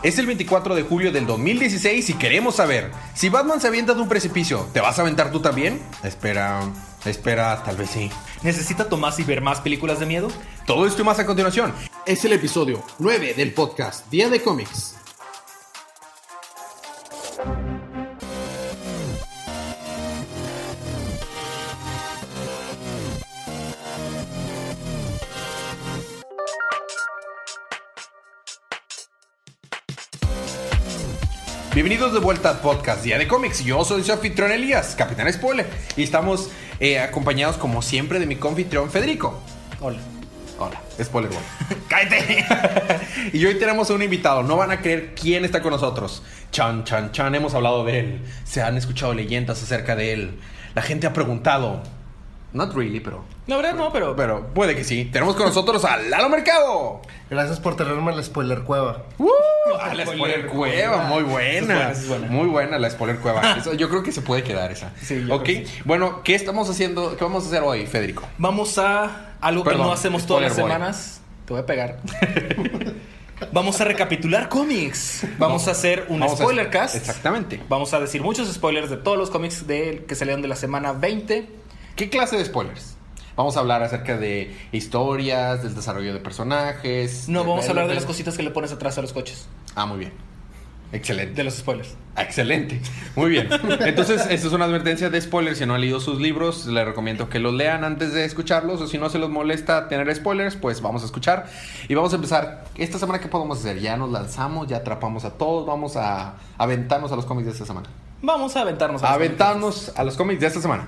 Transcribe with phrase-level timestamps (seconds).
[0.00, 4.00] Es el 24 de julio del 2016 y queremos saber, si Batman se avienta de
[4.00, 5.80] un precipicio, ¿te vas a aventar tú también?
[6.04, 6.60] Espera,
[7.04, 8.08] espera, tal vez sí.
[8.44, 10.28] ¿Necesita Tomás y ver más películas de miedo?
[10.66, 11.74] Todo esto y más a continuación.
[12.06, 14.94] Es el episodio 9 del podcast Día de Cómics.
[31.78, 33.64] Bienvenidos de vuelta al podcast Día de Cómics.
[33.64, 35.64] Yo soy su anfitrión Elías, Capitán Spoiler.
[35.96, 36.50] Y estamos
[36.80, 39.40] eh, acompañados, como siempre, de mi confitrión Federico.
[39.78, 39.98] Hola.
[40.58, 41.40] Hola, Spoiler Boy.
[41.88, 42.44] ¡Cállate!
[43.32, 44.42] y hoy tenemos a un invitado.
[44.42, 46.24] No van a creer quién está con nosotros.
[46.50, 47.32] Chan, chan, chan.
[47.36, 48.22] Hemos hablado de él.
[48.42, 50.40] Se han escuchado leyendas acerca de él.
[50.74, 51.84] La gente ha preguntado.
[52.52, 53.24] Not really, pero.
[53.46, 54.16] La verdad no, pero...
[54.16, 55.04] Pero puede que sí.
[55.12, 57.02] Tenemos con nosotros a Lalo Mercado.
[57.28, 59.04] Gracias por tenerme en la spoiler cueva.
[59.18, 59.28] ¡Uh!
[59.78, 61.58] Ah, la spoiler cueva, muy buena.
[61.58, 62.26] Es buena, es buena.
[62.28, 63.52] Muy buena la spoiler cueva.
[63.58, 64.92] Eso, yo creo que se puede quedar esa.
[65.00, 65.42] Sí, yo ok.
[65.44, 65.78] creo que sí.
[65.84, 67.16] Bueno, ¿qué estamos haciendo?
[67.16, 68.26] ¿Qué vamos a hacer hoy, Federico?
[68.38, 70.78] Vamos a algo Perdón, que no hacemos todas las spoiler boy.
[70.88, 71.20] semanas.
[71.44, 71.98] Te voy a pegar.
[73.52, 75.24] Vamos a recapitular cómics.
[75.38, 76.96] Vamos a hacer un Vamos a- spoiler cast.
[76.96, 77.60] Exactamente.
[77.68, 80.92] Vamos a decir muchos spoilers de todos los cómics de, que salieron de la semana
[80.92, 81.48] 20.
[81.98, 82.94] ¿Qué clase de spoilers?
[83.34, 87.28] Vamos a hablar acerca de historias, del desarrollo de personajes.
[87.28, 89.48] No, vamos a hablar de las cositas que le pones atrás a los coches.
[89.74, 90.12] Ah, muy bien.
[90.92, 91.34] Excelente.
[91.34, 91.96] De los spoilers.
[92.16, 92.80] Excelente.
[93.16, 93.48] Muy bien.
[93.80, 95.58] Entonces, esta es una advertencia de spoilers.
[95.58, 98.80] Si no han leído sus libros, les recomiendo que los lean antes de escucharlos.
[98.80, 101.46] O si no se los molesta tener spoilers, pues vamos a escuchar.
[101.88, 102.64] Y vamos a empezar.
[102.76, 103.80] Esta semana, ¿qué podemos hacer?
[103.80, 105.66] Ya nos lanzamos, ya atrapamos a todos.
[105.66, 107.88] Vamos a aventarnos a los cómics de esta semana.
[108.22, 109.02] Vamos a aventarnos.
[109.02, 110.86] A los aventarnos a los cómics de esta semana.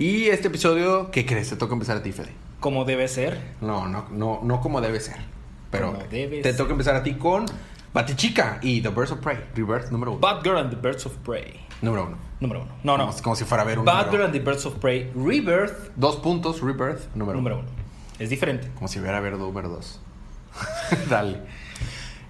[0.00, 1.50] Y este episodio, ¿qué crees?
[1.50, 2.32] Te toca empezar a ti, Fede.
[2.58, 3.38] Como debe ser.
[3.60, 5.16] No, no, no, no como debe ser.
[5.70, 6.56] Pero Como debe te ser.
[6.56, 7.44] toca empezar a ti con
[7.92, 9.36] Batichica y The Birds of Prey.
[9.54, 10.20] Rebirth número uno.
[10.20, 11.60] Batgirl and the Birds of Prey.
[11.82, 12.16] número uno.
[12.40, 12.70] Número uno.
[12.82, 13.08] No, no.
[13.08, 16.16] Como, como si fuera a ver un Batgirl and the Birds of Prey Rebirth Dos
[16.16, 17.68] puntos, Rebirth número, número uno.
[17.68, 17.78] uno.
[18.18, 18.70] Es diferente.
[18.76, 20.00] Como si hubiera a ver número dos.
[21.10, 21.42] Dale.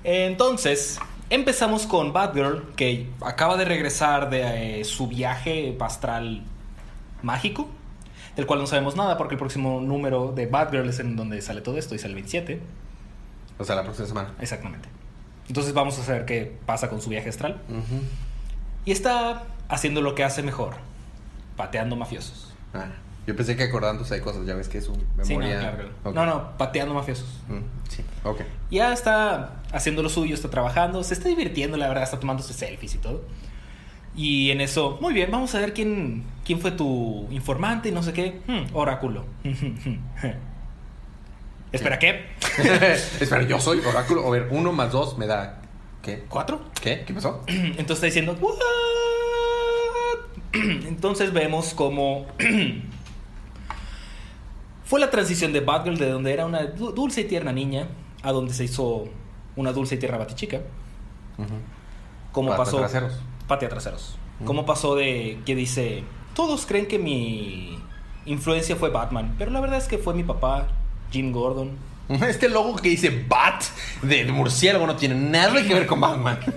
[0.03, 0.99] Entonces,
[1.31, 6.43] empezamos con Batgirl, que acaba de regresar de eh, su viaje astral
[7.23, 7.69] mágico,
[8.37, 11.61] del cual no sabemos nada porque el próximo número de Batgirl es en donde sale
[11.61, 12.61] todo esto y sale el 27.
[13.59, 14.35] O sea, la próxima semana.
[14.41, 14.89] Exactamente.
[15.49, 17.61] Entonces vamos a ver qué pasa con su viaje astral.
[18.85, 20.75] Y está haciendo lo que hace mejor,
[21.57, 22.55] pateando mafiosos.
[22.73, 22.87] Ah,
[23.27, 25.59] yo pensé que acordándose de cosas, ya ves que es un Sí, no, memoria.
[25.61, 25.91] claro, claro.
[26.05, 26.15] Ok.
[26.15, 27.43] No, no, pateando mafiosos.
[27.49, 28.41] Mm, sí, ok.
[28.71, 32.95] Ya está haciendo lo suyo, está trabajando, se está divirtiendo, la verdad, está tomándose selfies
[32.95, 33.23] y todo.
[34.17, 38.03] Y en eso, muy bien, vamos a ver quién, quién fue tu informante y no
[38.03, 38.41] sé qué.
[38.47, 39.25] Hmm, oráculo.
[41.73, 42.27] Espera, ¿qué?
[43.21, 44.27] Espera, yo soy oráculo.
[44.27, 45.61] A ver, uno más dos me da.
[46.03, 46.25] ¿Qué?
[46.29, 46.61] ¿Cuatro?
[46.83, 47.05] ¿Qué?
[47.07, 47.43] ¿Qué pasó?
[47.47, 48.55] Entonces está diciendo, "What?".
[50.89, 52.27] Entonces vemos como
[54.85, 57.87] fue la transición de Batgirl de donde era una du- dulce y tierna niña
[58.23, 59.05] a donde se hizo
[59.57, 60.61] una dulce y tierna batichica.
[62.33, 62.79] ¿Cómo Patea pasó?
[62.79, 63.21] traseros.
[63.51, 64.17] Patea traseros.
[64.45, 67.77] ¿Cómo pasó de que dice, todos creen que mi
[68.25, 70.69] influencia fue Batman, pero la verdad es que fue mi papá,
[71.11, 71.73] Jim Gordon.
[72.29, 73.65] Este logo que dice Bat
[74.03, 76.39] de murciélago no tiene nada que ver con Batman.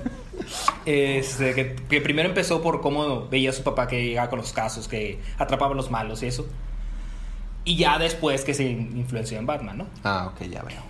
[0.86, 4.52] Este, que, que primero empezó por cómo veía a su papá que llegaba con los
[4.54, 6.46] casos, que atrapaba a los malos y eso.
[7.66, 9.88] Y ya después que se influenció en Batman, ¿no?
[10.04, 10.82] Ah, ok, ya veo.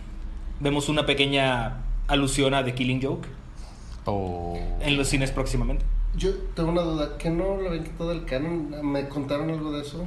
[0.59, 3.27] Vemos una pequeña alusión a The Killing Joke
[4.05, 4.57] Oh.
[4.81, 5.85] en los cines próximamente.
[6.15, 8.91] Yo tengo una duda, ¿que no lo habían quitado del canon?
[8.91, 10.05] ¿Me contaron algo de eso?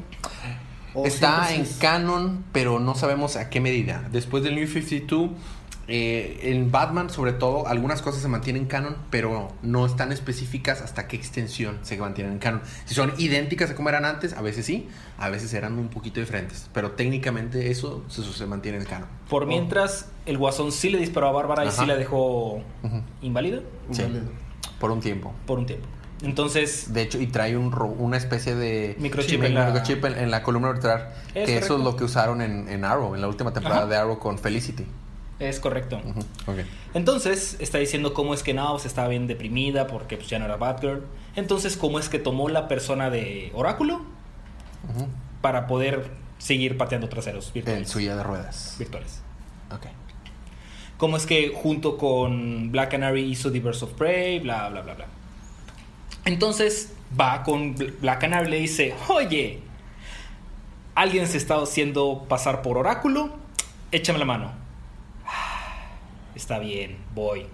[0.95, 4.09] ¿O Está en canon, pero no sabemos a qué medida.
[4.13, 5.31] Después del New 52,
[5.89, 11.07] eh, en Batman, sobre todo, algunas cosas se mantienen canon, pero no están específicas hasta
[11.07, 12.63] qué extensión se mantienen en canon.
[12.87, 14.89] Si son idénticas a como eran antes, a veces sí,
[15.19, 16.71] a veces eran un poquito diferentes.
[16.73, 19.09] Pero técnicamente eso se, se mantiene en canon.
[19.29, 22.63] Por mientras, el Guasón sí le disparó a Bárbara y sí la dejó
[23.23, 23.61] inválida
[23.91, 24.03] Sí.
[24.81, 25.33] Por un tiempo.
[25.47, 25.87] por un tiempo.
[26.23, 30.19] Entonces, De hecho, y trae un ro- una especie de Microchip en la- microchip en,
[30.19, 31.11] en la columna vertebral.
[31.35, 33.91] Es que eso es lo que usaron en, en Arrow, en la última temporada Ajá.
[33.91, 34.87] de Arrow con Felicity.
[35.39, 36.01] es correcto.
[36.03, 36.21] Ujú,
[36.51, 36.59] ok.
[36.95, 40.47] Entonces, está diciendo cómo es que no, pues estaba bien deprimida porque pues, ya no
[40.47, 41.03] era Batgirl.
[41.37, 44.01] Entonces, cómo es que tomó la persona de Oráculo
[45.43, 47.89] para poder seguir pateando traseros En virtuales.
[47.91, 48.77] su silla de ruedas.
[48.79, 49.21] virtuales.
[49.71, 49.87] Ok.
[50.97, 54.95] Cómo es que junto con Black Canary hizo The Birds of Prey, bla, bla, bla,
[54.95, 55.07] bla.
[56.25, 59.61] Entonces va con Black Canary y le dice, oye,
[60.95, 63.31] alguien se está haciendo pasar por oráculo,
[63.93, 64.53] échame la mano.
[66.35, 67.47] Está bien, voy.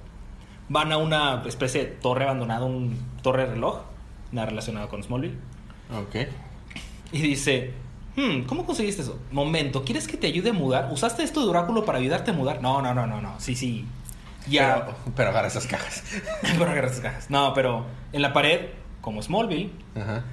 [0.69, 3.81] Van a una especie de torre abandonada, un torre reloj,
[4.33, 5.37] nada relacionado con Smallville.
[5.95, 6.29] Ok.
[7.13, 7.75] Y dice,
[8.17, 9.21] "Hmm, ¿cómo conseguiste eso?
[9.31, 10.89] Momento, ¿quieres que te ayude a mudar?
[10.91, 12.63] ¿Usaste esto de oráculo para ayudarte a mudar?
[12.63, 13.35] No, no, no, no, no.
[13.39, 13.85] Sí, sí.
[14.49, 14.85] Ya.
[14.87, 16.03] Pero, pero agarra esas cajas.
[16.59, 17.31] Por agarrar esas cajas.
[17.31, 18.67] No, pero en la pared,
[19.01, 20.25] como Smallville, Ajá.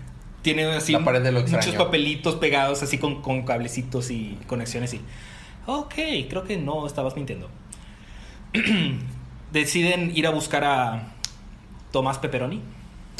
[0.41, 4.93] tiene así La pared de lo muchos papelitos pegados así con, con cablecitos y conexiones
[4.93, 5.01] y...
[5.65, 5.93] Ok,
[6.29, 7.49] creo que no estabas mintiendo.
[9.51, 11.13] Deciden ir a buscar a
[11.91, 12.61] Tomás Pepperoni.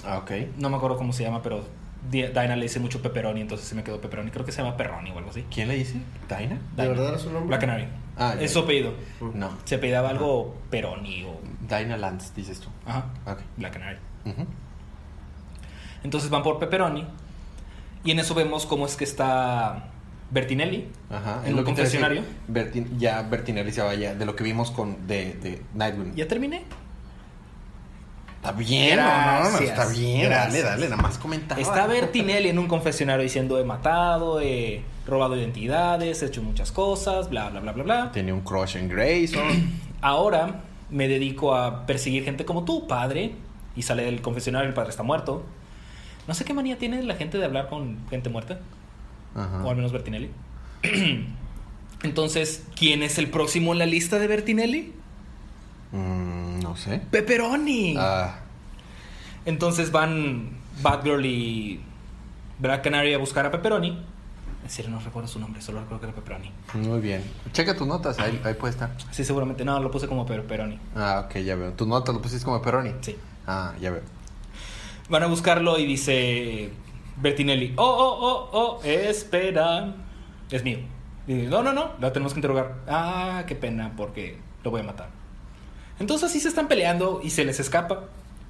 [0.06, 0.32] Ah, ok.
[0.58, 1.66] No me acuerdo cómo se llama, pero
[2.10, 4.32] Di- Dinah le dice mucho Pepperoni, entonces se me quedó Pepperoni.
[4.32, 5.46] Creo que se llama Perroni o algo así.
[5.54, 6.00] ¿Quién le dice?
[6.28, 6.58] ¿Taina?
[6.76, 7.48] ¿De verdad era su nombre?
[7.48, 7.88] Black Canary.
[8.18, 8.42] Ah, ya.
[8.42, 8.94] es su apellido.
[9.34, 9.50] No.
[9.66, 11.40] Se apellidaba algo Peroni o...
[11.62, 12.68] Dinah Lance, dices tú.
[12.86, 13.06] Ajá.
[13.26, 13.40] Ok.
[13.58, 13.98] Black Canary.
[14.26, 14.46] Ujú.
[16.04, 17.06] Entonces van por Pepperoni.
[18.04, 19.90] Y en eso vemos cómo es que está
[20.32, 20.88] Bertinelli.
[21.10, 21.42] Ajá.
[21.46, 22.24] En un te decía, confesionario.
[22.50, 26.16] Bertin- ya Bertinelli se vaya de lo que vimos con de, de Nightwing.
[26.16, 26.64] ¿Ya terminé?
[28.40, 30.22] Está bien, no, no, no, Gracias, está bien.
[30.22, 30.54] gracias.
[30.54, 31.60] Dale, dale, nada más comentaba.
[31.60, 37.30] Está Bertinelli en un confesionario diciendo he matado, he robado identidades, he hecho muchas cosas,
[37.30, 38.12] bla, bla, bla, bla, bla.
[38.14, 39.44] Tenía un crush en Grayson.
[40.02, 43.36] Ahora me dedico a perseguir gente como tú, padre.
[43.76, 45.44] Y sale del confesionario, el padre está muerto.
[46.26, 48.60] No sé qué manía tiene la gente de hablar con gente muerta.
[49.36, 49.64] Ajá.
[49.66, 50.30] O al menos Bertinelli.
[52.04, 54.94] Entonces, ¿quién es el próximo en la lista de Bertinelli?
[55.92, 57.02] Mm, no sé.
[57.12, 57.96] Pepperoni.
[57.98, 58.36] Ah,
[59.46, 60.50] Entonces van
[60.82, 61.82] Batgirl y
[62.60, 64.06] Black Canary a buscar a Pepperoni.
[64.64, 66.52] En serio, no recuerdo su nombre, solo recuerdo que era Pepperoni.
[66.76, 67.24] muy bien.
[67.54, 68.92] Checa tus notas, ahí, ahí puede estar.
[69.12, 69.64] Sí, seguramente.
[69.66, 70.78] No, lo puse como Pepperoni.
[70.96, 71.72] Ah, ok, ya veo.
[71.74, 72.92] Tus notas lo pusiste como Peroni.
[73.02, 73.16] Sí.
[73.48, 74.02] Ah, ya veo.
[75.10, 76.72] Van a buscarlo y dice
[77.18, 79.96] Bertinelli, oh, oh, oh, oh, espera.
[80.52, 80.80] Es mío.
[81.26, 82.76] Y dice, no, no, no, la tenemos que interrogar.
[82.88, 85.10] Ah, qué pena, porque lo voy a matar.
[86.00, 88.06] Entonces así se están peleando y se les escapa.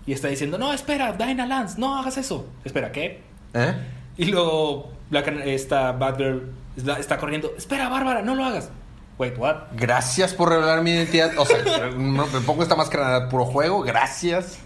[0.05, 2.47] Y está diciendo, no, espera, Dinah Lance, no hagas eso.
[2.63, 3.21] Espera, ¿qué?
[3.53, 3.73] ¿Eh?
[4.17, 8.69] Y luego Black, esta Batgirl está, está corriendo, espera, Bárbara, no lo hagas.
[9.17, 9.63] Wait, what?
[9.73, 11.37] Gracias por revelar mi identidad.
[11.37, 13.81] O sea, me pongo esta máscara de puro juego.
[13.81, 14.59] Gracias.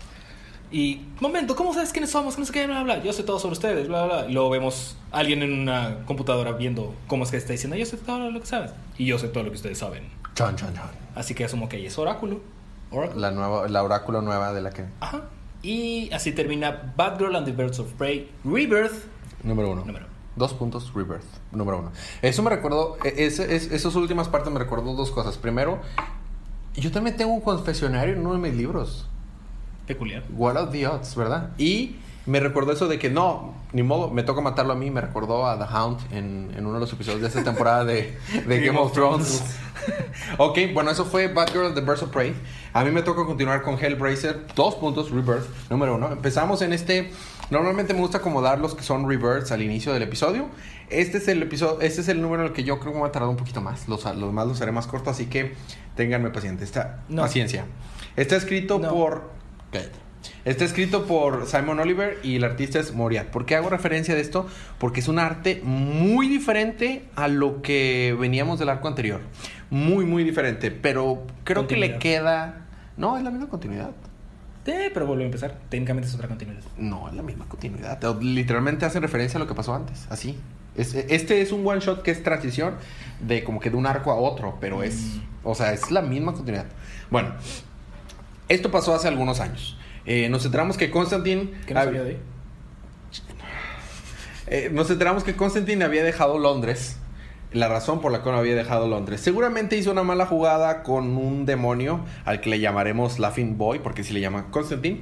[0.71, 2.37] Y, momento, ¿cómo sabes quiénes somos?
[2.37, 3.03] No sé qué, bla, bla, bla.
[3.03, 4.29] Yo sé todo sobre ustedes, bla, bla, bla.
[4.29, 7.85] Y luego vemos a alguien en una computadora viendo cómo es que está diciendo, yo
[7.85, 8.71] sé todo lo que sabes.
[8.97, 10.09] Y yo sé todo lo que ustedes saben.
[10.35, 10.89] Chon, chon, chon.
[11.15, 12.41] Así que asumo que ella es Oráculo.
[13.15, 14.85] La nueva, la oráculo nueva de la que.
[14.99, 15.21] Ajá.
[15.61, 19.05] Y así termina Batgirl and the Birds of Prey Rebirth.
[19.43, 19.85] Número uno.
[19.85, 20.05] Número.
[20.35, 21.23] Dos puntos, Rebirth.
[21.51, 21.91] Número uno.
[22.21, 22.97] Eso me recordó.
[23.03, 25.37] e- ese- es- esas últimas partes me recordó dos cosas.
[25.37, 25.79] Primero,
[26.75, 29.07] yo también tengo un confesionario en uno de mis libros.
[29.87, 30.23] Peculiar.
[30.35, 31.49] What are the odds, ¿verdad?
[31.57, 34.89] Y me recordó eso de que no, ni modo, me toca matarlo a mí.
[34.91, 38.17] Me recordó a The Hound en, en uno de los episodios de esta temporada de,
[38.47, 39.43] de Game of Thrones.
[40.37, 42.33] ok, bueno, eso fue Batgirl The Birds of Prey.
[42.73, 44.47] A mí me toca continuar con Hellblazer.
[44.55, 45.45] Dos puntos, Rebirth.
[45.69, 46.11] Número uno.
[46.11, 47.11] Empezamos en este.
[47.49, 50.47] Normalmente me gusta acomodar los que son Rebirths al inicio del episodio.
[50.89, 53.01] Este es el episodio, este es el número en el que yo creo que me
[53.01, 53.87] va a tardar un poquito más.
[53.89, 55.53] Los, los demás los haré más corto, así que
[55.95, 56.63] ténganme paciente.
[56.63, 57.21] Esta, No.
[57.23, 57.65] Paciencia.
[58.15, 58.89] Está escrito No.
[58.89, 59.29] por.
[59.71, 60.02] Cállate.
[60.45, 63.27] Está escrito por Simon Oliver y el artista es Moriat.
[63.27, 64.47] ¿Por qué hago referencia de esto?
[64.77, 69.21] Porque es un arte muy diferente a lo que veníamos del arco anterior.
[69.69, 70.69] Muy, muy diferente.
[70.71, 72.65] Pero creo que le queda.
[72.97, 73.91] No, es la misma continuidad.
[74.65, 75.57] Eh, pero vuelvo a empezar.
[75.69, 76.61] Técnicamente es otra continuidad.
[76.77, 77.99] No, es la misma continuidad.
[78.21, 80.07] Literalmente hace referencia a lo que pasó antes.
[80.09, 80.37] Así.
[80.77, 82.75] Es- este es un one shot que es transición
[83.19, 84.57] de como que de un arco a otro.
[84.61, 84.95] Pero es.
[84.95, 85.21] Mm.
[85.43, 86.65] O sea, es la misma continuidad.
[87.11, 87.33] Bueno,
[88.49, 89.77] esto pasó hace algunos años.
[90.05, 91.51] Eh, nos enteramos que Constantine.
[91.65, 92.17] ¿Qué no hab- salió de ahí?
[94.47, 96.97] eh, nos enteramos que Constantine había dejado Londres.
[97.53, 99.21] La razón por la cual había dejado Londres.
[99.21, 104.03] Seguramente hizo una mala jugada con un demonio al que le llamaremos Laughing Boy, porque
[104.03, 105.01] si le llama Constantine.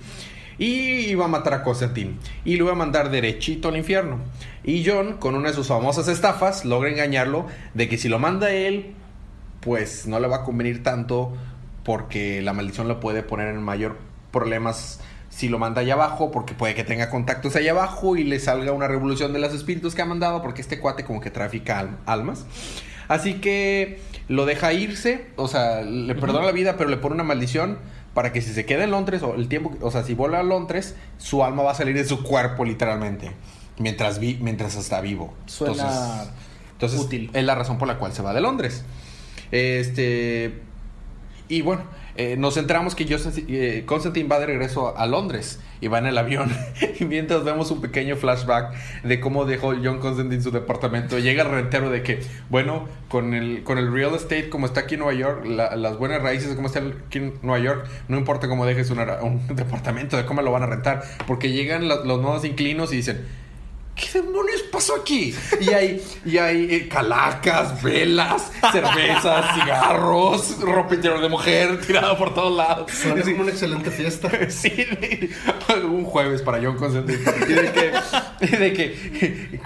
[0.57, 2.15] Y iba a matar a Constantine.
[2.43, 4.17] Y lo iba a mandar derechito al infierno.
[4.65, 8.51] Y John, con una de sus famosas estafas, logra engañarlo de que si lo manda
[8.51, 8.93] él,
[9.61, 11.33] pues no le va a convenir tanto
[11.85, 13.97] porque la maldición lo puede poner en mayor
[14.31, 18.39] problemas si lo manda allá abajo, porque puede que tenga contactos allá abajo y le
[18.39, 21.79] salga una revolución de los espíritus que ha mandado, porque este cuate como que trafica
[21.79, 22.45] al- almas.
[23.07, 27.23] Así que lo deja irse, o sea, le perdona la vida, pero le pone una
[27.23, 27.77] maldición
[28.13, 30.43] para que si se queda en Londres, o el tiempo, o sea, si vuelve a
[30.43, 33.31] Londres, su alma va a salir de su cuerpo literalmente,
[33.79, 35.33] mientras, vi, mientras está vivo.
[35.45, 36.25] Suena
[36.73, 37.29] entonces, útil.
[37.33, 38.83] es la razón por la cual se va de Londres.
[39.51, 40.61] Este.
[41.47, 41.83] y bueno,
[42.15, 46.05] eh, nos centramos que Joseph- eh, Constantine va de regreso a Londres y va en
[46.07, 46.51] el avión.
[46.99, 51.49] y mientras vemos un pequeño flashback de cómo dejó John Constantine su departamento, llega el
[51.49, 55.13] rentero de que, bueno, con el, con el real estate como está aquí en Nueva
[55.17, 58.89] York, la- las buenas raíces como está aquí en Nueva York, no importa cómo dejes
[58.91, 62.91] una- un departamento, de cómo lo van a rentar, porque llegan los, los nuevos inclinos
[62.93, 63.41] y dicen.
[64.01, 65.35] ¿Qué demonios pasó aquí?
[65.59, 72.33] Y hay, y hay eh, calacas, velas, cervezas, cigarros, ropa interior de mujer tirada por
[72.33, 72.91] todos lados.
[72.91, 74.29] Suena como una excelente fiesta.
[74.51, 74.85] Sí,
[75.85, 77.19] un jueves para John Constantine.
[77.47, 79.59] Y de que, de que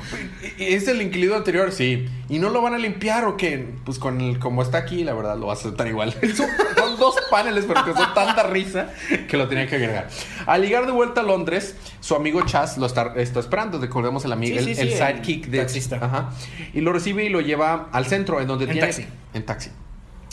[0.57, 2.07] es el inquilino anterior, sí.
[2.29, 3.73] Y no lo van a limpiar o qué?
[3.83, 6.13] Pues con el, como está aquí, la verdad lo vas a aceptar igual.
[6.35, 8.89] Son, son dos paneles, pero que son tanta risa
[9.27, 10.09] que lo tenía que agregar.
[10.45, 13.79] Al llegar de vuelta a Londres, su amigo Chas lo está, está esperando.
[13.79, 15.97] Recordemos el amigo, Sí, el, sí, el sí, sidekick el de taxista.
[16.01, 16.29] Ajá.
[16.73, 18.87] Y lo recibe y lo lleva al centro, en donde En tiene.
[18.87, 19.05] taxi.
[19.33, 19.69] En taxi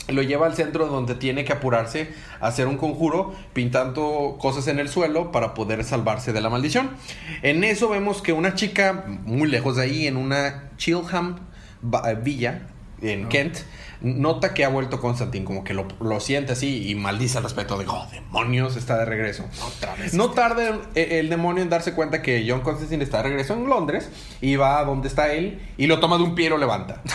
[0.09, 2.09] lo lleva al centro donde tiene que apurarse
[2.41, 6.89] a hacer un conjuro pintando cosas en el suelo para poder salvarse de la maldición.
[7.41, 11.39] En eso vemos que una chica muy lejos de ahí, en una Chilham
[12.21, 12.67] villa
[13.01, 13.59] en Kent,
[14.03, 17.77] nota que ha vuelto Constantine, como que lo, lo siente así y maldice al respecto
[17.77, 19.45] de, oh, demonios, está de regreso.
[19.65, 20.13] Otra vez.
[20.13, 20.81] No tarda el,
[21.11, 24.09] el demonio en darse cuenta que John Constantine está de regreso en Londres
[24.41, 27.01] y va a donde está él y lo toma de un pie y lo levanta.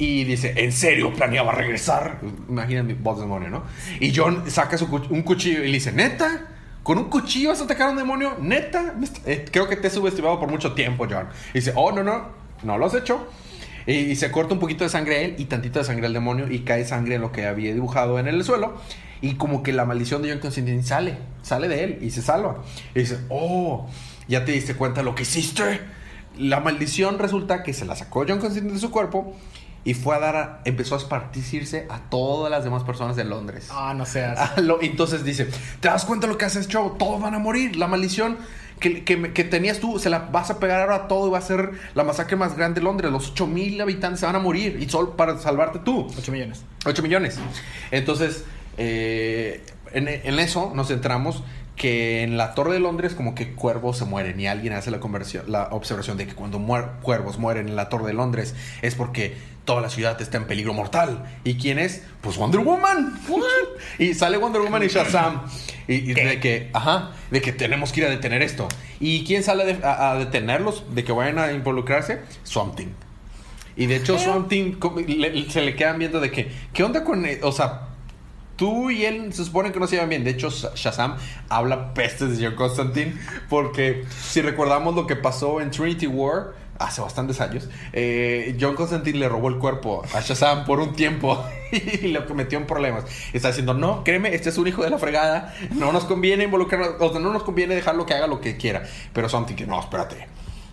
[0.00, 2.20] Y dice, ¿en serio planeaba regresar?
[2.48, 3.64] Imagina mi voz de demonio, ¿no?
[4.00, 6.48] Y John saca su un cuchillo y le dice, ¿neta?
[6.82, 8.34] ¿Con un cuchillo vas a atacar a un demonio?
[8.40, 8.94] ¿Neta?
[9.26, 11.28] Eh, creo que te he subestimado por mucho tiempo, John.
[11.50, 12.28] Y dice, oh, no, no,
[12.62, 13.28] no lo has hecho.
[13.90, 16.50] Y, se corta un poquito de sangre a él y tantito de sangre al demonio
[16.50, 18.74] y cae sangre en lo que había dibujado en el suelo.
[19.20, 22.62] Y como que la maldición de John Constantine sale, sale de él y se salva.
[22.94, 23.86] Y dice, oh,
[24.28, 25.80] ya te diste cuenta lo que hiciste.
[26.38, 29.34] La maldición resulta que se la sacó John Constantine de su cuerpo
[29.84, 33.68] y fue a dar, a- empezó a esparcirse a todas las demás personas de Londres.
[33.70, 34.38] Ah, no seas.
[34.38, 35.46] Ah, lo- entonces dice,
[35.80, 36.92] ¿te das cuenta de lo que haces, chavo?
[36.98, 37.76] Todos van a morir.
[37.76, 38.36] La maldición
[38.78, 41.42] que, que tenías tú, se la vas a pegar ahora a todo y va a
[41.42, 43.10] ser la masacre más grande de Londres.
[43.12, 46.06] Los 8 mil habitantes se van a morir y solo para salvarte tú.
[46.18, 46.64] 8 millones.
[46.86, 47.38] 8 millones.
[47.90, 48.44] Entonces,
[48.78, 51.42] eh, en, en eso nos centramos
[51.80, 55.00] que en la Torre de Londres como que cuervos se mueren y alguien hace la,
[55.00, 58.94] conversión, la observación de que cuando muer- cuervos mueren en la Torre de Londres es
[58.94, 59.34] porque
[59.64, 61.24] toda la ciudad está en peligro mortal.
[61.42, 62.02] ¿Y quién es?
[62.20, 63.18] Pues Wonder Woman.
[63.98, 65.40] y sale Wonder Woman y Shazam.
[65.88, 68.68] Y, y de que, ajá, de que tenemos que ir a detener esto.
[69.00, 70.84] ¿Y quién sale de- a, a detenerlos?
[70.94, 72.20] De que vayan a involucrarse?
[72.42, 72.88] Swamp Thing.
[73.76, 77.02] Y de hecho, Swamp Thing co- le- se le quedan viendo de que, ¿qué onda
[77.04, 77.24] con.?
[77.24, 77.40] eh?
[77.42, 77.86] O sea,
[78.60, 80.22] tú y él se supone que no se llevan bien.
[80.22, 81.16] De hecho, Sh- Shazam
[81.48, 83.14] habla pestes de John Constantine.
[83.48, 89.18] Porque si recordamos lo que pasó en Trinity War hace bastantes años, eh, John Constantine
[89.18, 93.04] le robó el cuerpo a Shazam por un tiempo y lo que metió en problemas.
[93.32, 95.54] Está diciendo, no, créeme, este es un hijo de la fregada.
[95.74, 98.82] No nos conviene involucrarnos, o sea, no nos conviene dejarlo que haga lo que quiera.
[99.14, 100.28] Pero Something que no, espérate.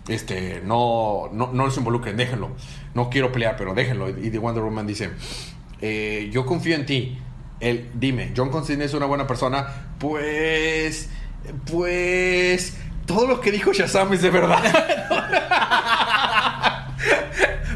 [0.08, 2.50] Este, no, no, no los involucren, déjenlo.
[2.94, 4.08] No quiero pelear, pero déjenlo.
[4.10, 5.10] Y The Wonder Woman dice,
[5.80, 7.18] eh, yo confío en ti.
[7.60, 9.66] Él, dime, John Constantine es una buena persona.
[9.98, 11.08] Pues,
[11.70, 14.62] pues, todo lo que dijo Shazam es de verdad.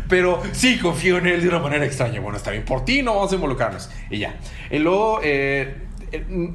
[0.09, 2.21] Pero sí confío en él de una manera extraña.
[2.21, 3.91] Bueno, está bien, por ti no vamos a involucrarnos.
[4.11, 4.37] Y ya.
[4.71, 5.75] Y luego, eh,
[6.13, 6.51] eh,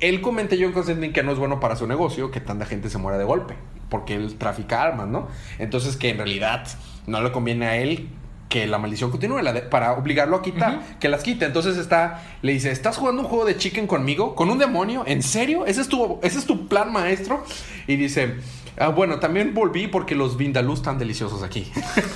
[0.00, 2.98] él comenta John Constantine que no es bueno para su negocio que tanta gente se
[2.98, 3.54] muera de golpe.
[3.90, 5.28] Porque él trafica armas, ¿no?
[5.58, 6.66] Entonces que en realidad
[7.06, 8.08] no le conviene a él
[8.48, 11.44] que la maldición continúe, la de- para obligarlo a quitar, que las quite.
[11.44, 14.34] Entonces está, le dice, ¿estás jugando un juego de chicken conmigo?
[14.34, 15.04] ¿Con un demonio?
[15.06, 15.66] ¿En serio?
[15.66, 17.44] ¿Ese es tu, ese es tu plan maestro?
[17.86, 18.36] Y dice,
[18.78, 21.70] ah, bueno, también volví porque los vindalús están deliciosos aquí.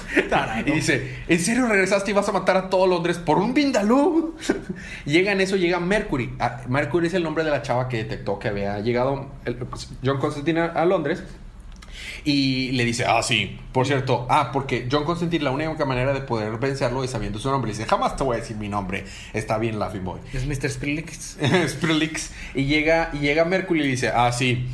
[0.66, 4.34] y dice, ¿en serio regresaste y vas a matar a todo Londres por un vindalú?
[5.04, 6.34] llega en eso, llega Mercury.
[6.38, 9.26] Ah, Mercury es el nombre de la chava que detectó que había llegado
[9.68, 11.22] pues, John Constantine a Londres.
[12.24, 16.20] Y le dice, ah, sí, por cierto, ah, porque John Constantine la única manera de
[16.20, 17.72] poder vencerlo es sabiendo su nombre.
[17.72, 19.04] Le dice, jamás te voy a decir mi nombre.
[19.32, 20.20] Está bien, Laughing Boy.
[20.32, 20.70] Es Mr.
[20.70, 21.38] Spillix.
[21.68, 22.30] Skrillex.
[22.54, 24.68] Y llega, y llega Mercury y le dice, ah, sí,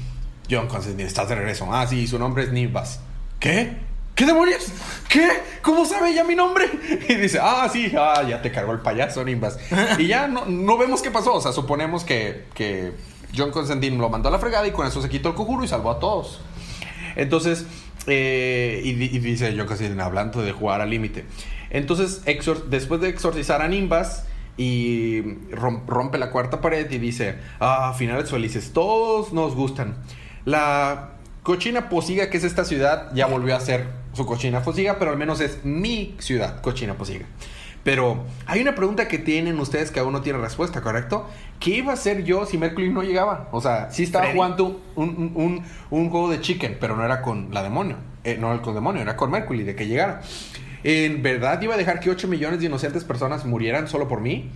[0.51, 1.69] John Constantine, estás de regreso.
[1.73, 3.01] Ah, sí, su nombre es Nimbas.
[3.41, 3.89] ¿Qué?
[4.15, 4.67] ¿Qué demonios?
[5.09, 5.29] ¿Qué?
[5.63, 6.69] ¿Cómo sabe ya mi nombre?
[7.09, 9.59] Y dice, ah, sí, ah, ya te cargó el payaso Nimbas.
[9.97, 11.35] y ya no, no vemos qué pasó.
[11.35, 12.93] O sea, suponemos que, que
[13.37, 15.69] John Constantine lo mandó a la fregada y con eso se quitó el conjuro y
[15.69, 16.41] salvó a todos.
[17.19, 17.67] Entonces,
[18.07, 21.27] eh, y, di- y dice John Constantine hablando de jugar al límite.
[21.69, 24.25] Entonces, exor- después de exorcizar a Nimbas
[24.57, 25.21] y
[25.53, 29.97] rom- rompe la cuarta pared y dice, ah, finales felices, todos nos gustan.
[30.47, 31.11] La
[31.43, 35.19] cochina posiga, que es esta ciudad, ya volvió a ser su cochina posiga, pero al
[35.19, 37.27] menos es mi ciudad, cochina posiga.
[37.89, 41.27] Pero hay una pregunta que tienen ustedes que aún no tiene respuesta, ¿correcto?
[41.59, 43.49] ¿Qué iba a hacer yo si Mercury no llegaba?
[43.51, 44.37] O sea, sí estaba Freddy.
[44.37, 47.97] jugando un, un- un- juego de chicken, pero no era con la demonio.
[48.25, 50.21] Eh, no era con demonio, era con Mercury, de que llegara.
[50.85, 54.51] ¿En verdad iba a dejar que 8 millones de inocentes personas murieran solo por mí?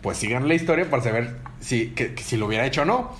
[0.00, 3.10] Pues sigan la historia para saber si, que- que si lo hubiera hecho o no.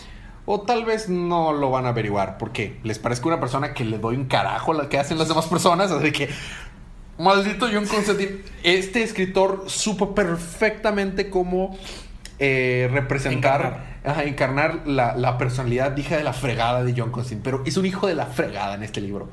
[0.49, 3.99] O tal vez no lo van a averiguar, porque les parezco una persona que le
[3.99, 6.28] doy un carajo a lo que hacen las demás personas, así que
[7.18, 8.40] Maldito John Constantine.
[8.62, 11.76] Este escritor supo perfectamente cómo
[12.38, 14.00] eh, representar, Encarnar.
[14.04, 17.42] ajá, encarnar la, la personalidad hija de la fregada de John Constantine.
[17.42, 19.28] Pero es un hijo de la fregada en este libro.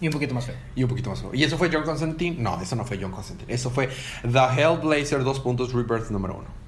[0.00, 0.56] Y un poquito más feo.
[0.74, 1.24] Y un poquito más.
[1.32, 2.36] Y eso fue John Constantine.
[2.38, 3.52] No, eso no fue John Constantine.
[3.52, 3.88] Eso fue
[4.22, 6.62] The Hellblazer 2 puntos Rebirth número 1.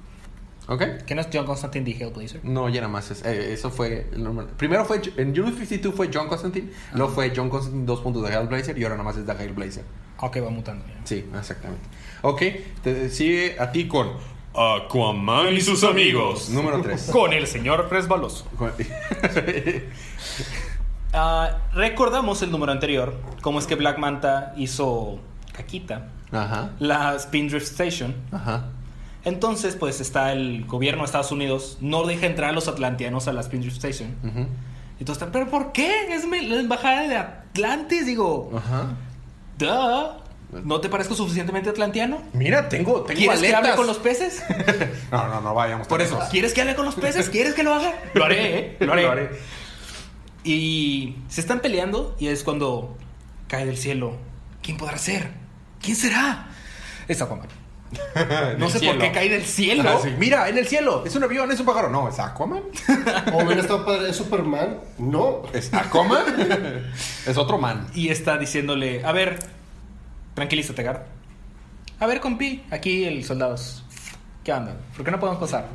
[0.67, 0.83] ¿Ok?
[1.05, 2.43] ¿Qué no es John Constantine de Hellblazer?
[2.45, 3.11] No, ya nada más.
[3.11, 4.07] es- eh, eso fue.
[4.13, 4.23] el.
[4.57, 5.01] Primero fue.
[5.17, 6.71] En New 52 fue John Constantine.
[6.93, 8.77] Luego fue John Constantine 2 puntos de Hellblazer.
[8.79, 9.83] Y ahora nada más es The Hellblazer.
[10.19, 10.85] Ok, va mutando.
[10.87, 10.93] ya.
[11.03, 11.83] Sí, exactamente.
[12.21, 12.41] Ok,
[12.83, 14.11] te sigue a ti con
[14.53, 16.49] Aquaman y sus amigos.
[16.49, 17.09] número 3.
[17.11, 18.47] Con el señor resbaloso.
[21.17, 25.19] Ah, recordamos el número anterior, cómo es que Black Manta hizo
[25.53, 28.13] caquita, Ajá, la Spindrift Station.
[28.33, 28.65] ajá.
[29.23, 33.33] Entonces, pues está el gobierno de Estados Unidos, no deja entrar a los atlantianos a
[33.33, 34.13] la Spindrift Station.
[34.99, 36.13] Y todos están, ¿pero por qué?
[36.13, 38.51] Es la embajada de Atlantis, digo.
[38.55, 38.89] Ajá.
[39.57, 40.25] Duh.
[40.63, 42.21] ¿No te parezco suficientemente atlantiano?
[42.33, 44.43] Mira, tengo, tengo ¿Quieres que hable con los peces?
[45.11, 46.19] No, no, no vayamos Por eso.
[46.31, 47.29] ¿quieres que hable con los peces?
[47.29, 47.93] ¿Quieres que lo haga?
[48.13, 48.77] Lo haré, ¿eh?
[48.79, 49.03] Lo haré.
[49.03, 49.29] Lo haré.
[50.43, 52.97] Y se están peleando y es cuando
[53.47, 54.17] cae del cielo.
[54.61, 55.31] ¿Quién podrá ser?
[55.81, 56.49] ¿Quién será?
[57.07, 57.47] Es Aquaman.
[58.57, 59.83] No sé por qué cae del cielo.
[59.89, 60.09] Ah, sí.
[60.17, 61.03] Mira, en el cielo.
[61.05, 61.51] ¿Es un avión?
[61.51, 61.89] ¿Es un pájaro?
[61.89, 62.63] No, es Aquaman.
[63.33, 64.77] O hubiera estado padre, ¿es Superman?
[64.97, 65.43] No.
[65.53, 66.23] ¿Es Aquaman?
[67.27, 67.87] es otro man.
[67.93, 69.39] Y está diciéndole, a ver,
[70.33, 71.05] tranquilízate, Gar.
[71.99, 73.83] A ver, compi, aquí el soldados.
[74.43, 74.75] ¿Qué onda?
[74.95, 75.67] ¿Por qué no podemos pasar?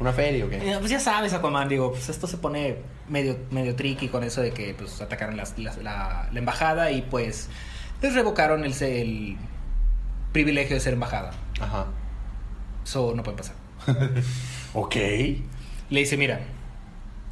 [0.00, 0.56] ¿Una feria o qué?
[0.56, 4.40] Eh, pues ya sabes, Aquaman, digo, pues esto se pone medio, medio tricky con eso
[4.40, 7.48] de que pues atacaron las- las- la, la embajada y pues
[8.02, 9.36] les revocaron el, el
[10.34, 11.30] privilegio de ser embajada.
[11.58, 11.86] Ajá.
[12.84, 13.56] Eso no puede pasar.
[14.74, 14.96] Ok.
[14.96, 16.40] Le dice, mira,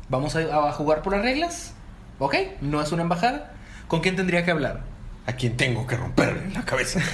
[0.09, 1.75] vamos a, a jugar por las reglas,
[2.21, 2.37] ¿ok?
[2.61, 3.53] No es una embajada.
[3.89, 4.85] ¿Con quién tendría que hablar?
[5.27, 7.01] ¿A quién tengo que romperle la cabeza?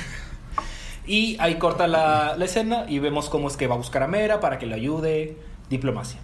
[1.06, 4.06] Y ahí corta la, la escena y vemos cómo es que va a buscar a
[4.06, 5.38] Mera para que le ayude.
[5.70, 6.20] Diplomacia.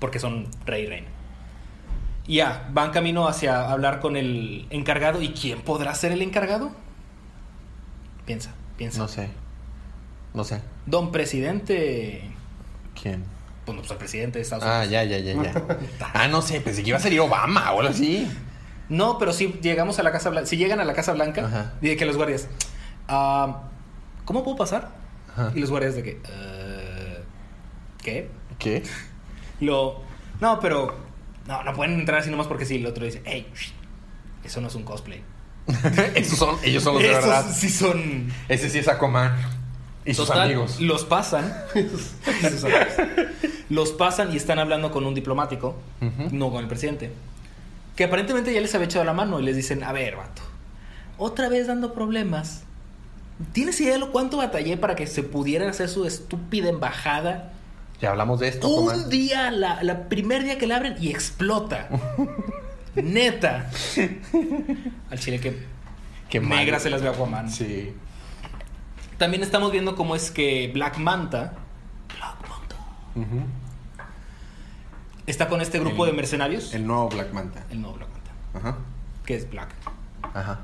[0.00, 1.06] Porque son rey y reina.
[2.26, 5.22] Y ya, van camino hacia hablar con el encargado.
[5.22, 6.72] ¿Y quién podrá ser el encargado?
[8.28, 8.98] Piensa, piensa.
[8.98, 9.30] No sé.
[10.34, 10.60] No sé.
[10.84, 12.30] Don presidente.
[13.00, 13.24] ¿Quién?
[13.64, 14.90] Pues no, pues el presidente de Estados Ah, Unidos.
[14.90, 15.78] ya, ya, ya, ya.
[16.12, 18.30] ah, no sé, pensé que iba a salir Obama o algo así.
[18.90, 20.46] No, pero si llegamos a la Casa Blanca.
[20.46, 22.48] Si llegan a la Casa Blanca, dice que los guardias.
[23.08, 23.62] "Ah,
[24.26, 24.90] ¿Cómo puedo pasar?
[25.32, 25.50] Ajá.
[25.54, 26.20] Y los guardias de que.
[26.28, 27.22] "Eh,
[28.02, 28.30] ¿Qué?
[28.58, 28.82] ¿Qué?
[29.60, 30.02] Lo.
[30.42, 30.94] No, pero.
[31.46, 32.76] No, no pueden entrar así nomás porque sí.
[32.76, 33.50] El otro dice, hey,
[34.44, 35.22] eso no es un cosplay.
[36.14, 37.46] Esos son, ellos son los de Esos verdad.
[37.54, 38.32] sí son.
[38.48, 39.36] Ese sí es Aquaman.
[40.04, 40.80] Y sus Total, amigos.
[40.80, 41.52] Los pasan.
[41.74, 42.86] sus amigos.
[43.68, 45.76] los pasan y están hablando con un diplomático,
[46.32, 47.12] no con el presidente.
[47.96, 50.40] Que aparentemente ya les había echado la mano y les dicen: A ver, vato,
[51.18, 52.62] otra vez dando problemas.
[53.52, 57.52] ¿Tienes idea de lo cuánto batallé para que se pudiera hacer su estúpida embajada?
[58.00, 59.10] Ya hablamos de esto, Un Aquaman.
[59.10, 61.88] día, la, la primer día que la abren y explota.
[63.02, 63.70] Neta.
[65.10, 65.66] Al chile que
[66.28, 66.58] Qué mal.
[66.58, 67.50] negra se las ve a Aquaman.
[67.50, 67.92] Sí.
[69.16, 71.54] También estamos viendo cómo es que Black Manta.
[72.16, 72.76] Black Manta.
[75.26, 76.74] Está con este grupo El- de mercenarios.
[76.74, 77.64] El nuevo Black Manta.
[77.70, 78.30] El nuevo Black Manta.
[78.54, 78.78] Ajá.
[79.26, 79.70] Que es Black.
[80.34, 80.60] Ajá.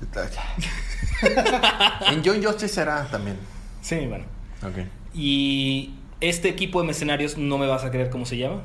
[2.10, 3.36] en John Justice será también.
[3.82, 4.24] Sí, bueno.
[4.62, 4.86] Ok.
[5.14, 8.62] Y este equipo de mercenarios, no me vas a creer cómo se llama.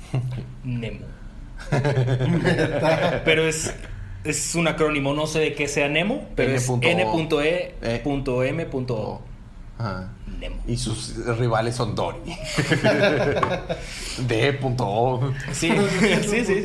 [0.64, 1.06] Nemo.
[3.24, 3.74] pero es,
[4.24, 6.68] es un acrónimo, no sé de qué sea Nemo, pero N es.
[6.82, 8.02] N.E.M.O.
[9.78, 10.12] Ajá.
[10.40, 10.56] Nemo.
[10.66, 12.18] Y sus rivales son Dory.
[14.26, 15.32] D.O.
[15.52, 15.72] Sí,
[16.28, 16.64] sí, sí.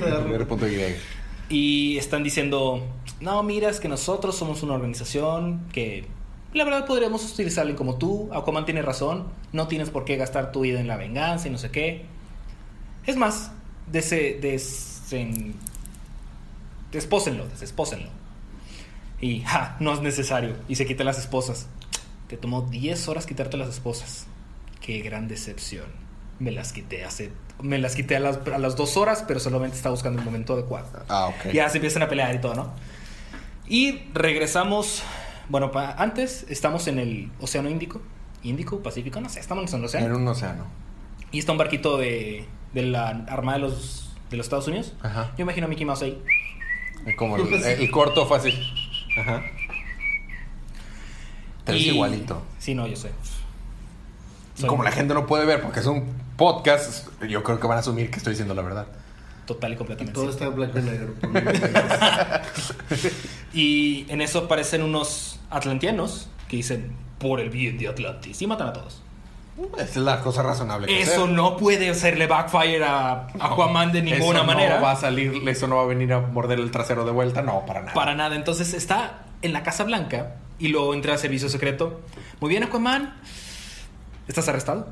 [1.49, 2.83] Y están diciendo,
[3.21, 6.05] no, mira, es que nosotros somos una organización que
[6.53, 8.29] la verdad podríamos utilizarla como tú.
[8.31, 11.57] Aquaman tiene razón, no tienes por qué gastar tu vida en la venganza y no
[11.57, 12.05] sé qué.
[13.05, 13.51] Es más,
[13.91, 15.53] dese, desen-
[16.91, 18.09] despósenlo, despósenlo.
[19.21, 20.55] Y, ja, no es necesario.
[20.67, 21.67] Y se quita las esposas.
[22.27, 24.27] Te tomó 10 horas quitarte las esposas.
[24.81, 25.87] Qué gran decepción.
[26.39, 27.31] Me las quité hace...
[27.61, 30.53] Me las quité a las, a las dos horas, pero solamente estaba buscando el momento
[30.53, 30.87] adecuado.
[31.09, 31.51] Ah, ok.
[31.53, 32.71] Ya se empiezan a pelear y todo, ¿no?
[33.67, 35.03] Y regresamos
[35.49, 38.01] Bueno, pa- antes estamos en el Océano Índico.
[38.43, 40.05] Índico, Pacífico, no sé, estamos en el océano.
[40.07, 40.63] En un océano.
[41.31, 44.93] Y está un barquito de, de la Armada de los, de los Estados Unidos.
[45.01, 45.31] Ajá.
[45.37, 46.21] Yo imagino a Mickey Mouse ahí.
[47.17, 48.53] Como el, el corto fue así.
[49.17, 49.43] Ajá.
[51.65, 52.41] Te ves Y- igualito.
[52.57, 53.11] Sí, no, yo sé.
[54.67, 57.79] Como la gente no puede ver porque es un podcast, yo creo que van a
[57.79, 58.87] asumir que estoy diciendo la verdad.
[59.45, 60.19] Total y Y completamente.
[60.19, 61.13] todo está en blanco y negro.
[63.53, 68.41] Y en eso aparecen unos atlantianos que dicen, por el bien de Atlantis.
[68.41, 69.01] Y matan a todos.
[69.77, 70.87] Es la cosa razonable.
[70.87, 71.29] que Eso hacer.
[71.35, 74.75] no puede hacerle backfire a Aquaman de ninguna Eso manera.
[74.77, 77.41] No va a salir, eso no va a venir a morder el trasero de vuelta,
[77.41, 77.93] no, para nada.
[77.93, 78.35] Para nada.
[78.35, 82.01] Entonces está en la Casa Blanca y luego entra a servicio secreto.
[82.39, 83.15] Muy bien, Aquaman.
[84.27, 84.87] ¿Estás arrestado?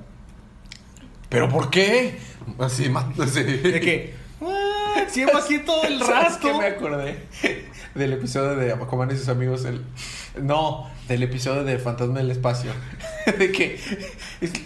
[1.30, 2.19] ¿Pero por qué?
[2.60, 3.43] Así, así.
[3.43, 4.15] De que.
[4.41, 6.51] "Ah, Llevo aquí todo el ¿Sabes rastro.
[6.53, 7.27] qué me acordé?
[7.97, 9.65] Del episodio de Aquaman y sus amigos.
[9.65, 9.81] El...
[10.41, 12.71] No, del episodio de Fantasma del Espacio.
[13.38, 13.79] De que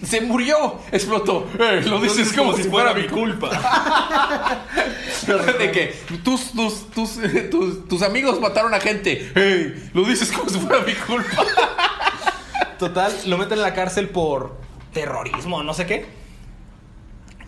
[0.03, 1.47] se murió, explotó.
[1.59, 3.49] Eh, lo dices como, si fuera mi culpa.
[5.59, 9.31] de que tus, tus, tus, tus, tus amigos mataron a gente.
[9.33, 11.43] Hey, lo dices como si fuera mi culpa.
[12.77, 14.57] Total, lo meten en la cárcel por
[14.93, 16.05] terrorismo, no sé qué.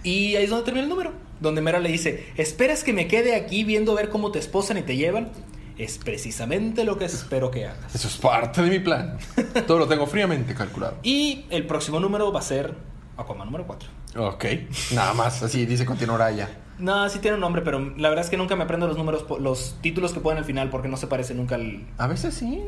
[0.03, 1.11] Y ahí es donde termina el número.
[1.39, 4.81] Donde Mera le dice, ¿esperas que me quede aquí viendo ver cómo te esposan y
[4.81, 5.31] te llevan?
[5.77, 7.95] Es precisamente lo que espero que hagas.
[7.95, 9.17] Eso es parte de mi plan.
[9.67, 10.97] Todo lo tengo fríamente calculado.
[11.03, 12.75] Y el próximo número va a ser
[13.17, 13.89] Aquaman número 4.
[14.17, 14.45] Ok.
[14.93, 16.49] Nada más, así dice continuará ya.
[16.79, 19.25] No, sí tiene un nombre, pero la verdad es que nunca me aprendo los números,
[19.39, 21.85] los títulos que ponen al final porque no se parece nunca al...
[21.97, 22.63] A veces sí.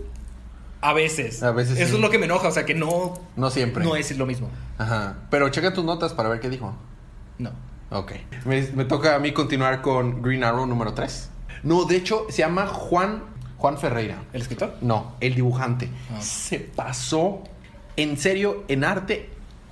[0.82, 1.42] A veces.
[1.42, 1.96] A veces Eso sí.
[1.96, 3.14] es lo que me enoja, o sea que no...
[3.36, 3.84] No siempre.
[3.84, 4.50] No es lo mismo.
[4.78, 5.16] Ajá.
[5.32, 6.76] Pero checa tus notas para ver qué dijo.
[7.40, 7.52] No.
[7.90, 8.14] Ok.
[8.46, 11.32] Me, me toca a mí continuar con Green Arrow número 3.
[11.64, 13.24] No, de hecho, se llama Juan,
[13.58, 14.24] Juan Ferreira.
[14.34, 14.76] ¿El escritor?
[14.82, 15.90] No, el dibujante.
[16.14, 16.22] Ah.
[16.22, 17.44] Se pasó.
[17.98, 19.30] En serio, en arte,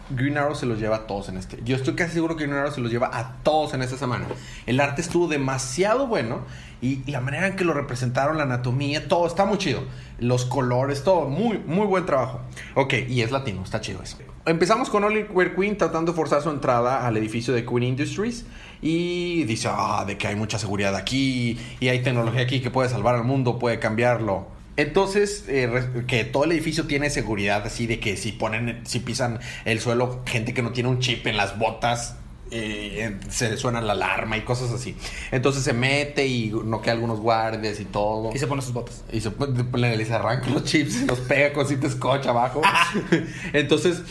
[0.10, 1.60] Green Arrow se los lleva a todos en este.
[1.64, 4.26] Yo estoy casi seguro que Green Arrow se los lleva a todos en esta semana.
[4.66, 6.42] El arte estuvo demasiado bueno
[6.82, 9.84] y la manera en que lo representaron, la anatomía, todo está muy chido.
[10.20, 12.42] Los colores, todo, muy, muy buen trabajo.
[12.76, 14.18] Ok, y es latino, está chido eso.
[14.46, 18.46] Empezamos con Oliver Queen tratando de forzar su entrada al edificio de Queen Industries
[18.84, 22.90] y dice, ah, de que hay mucha seguridad aquí y hay tecnología aquí que puede
[22.90, 24.48] salvar al mundo, puede cambiarlo.
[24.76, 25.70] Entonces, eh,
[26.08, 30.22] que todo el edificio tiene seguridad así de que si ponen, si pisan el suelo,
[30.26, 32.18] gente que no tiene un chip en las botas,
[32.52, 34.96] eh, se suena la alarma y cosas así.
[35.32, 38.32] Entonces se mete y noquea algunos guardias y todo.
[38.36, 39.04] Y se pone sus botas.
[39.14, 42.62] Y se pone- les arranca los chips y los pega con cinta scotch abajo.
[43.54, 44.02] Entonces,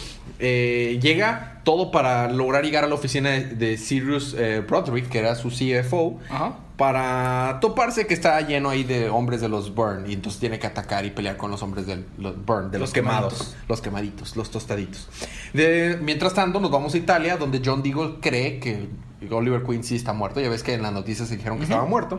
[0.42, 5.18] eh, llega todo para lograr llegar a la oficina de, de Sirius eh, Broderick, que
[5.20, 6.56] era su CFO, Ajá.
[6.76, 10.10] para toparse que está lleno ahí de hombres de los Burn.
[10.10, 12.88] Y entonces tiene que atacar y pelear con los hombres de los Burn, de los,
[12.88, 13.32] Los quemados.
[13.34, 13.56] quemaditos.
[13.68, 15.08] Los quemaditos, los tostaditos.
[15.52, 18.88] De- mientras tanto, nos vamos a Italia, donde John Deagle cree que
[19.30, 20.40] Oliver Queen sí está muerto.
[20.40, 22.18] Ya ves que en las noticias se dijeron que estaba muerto.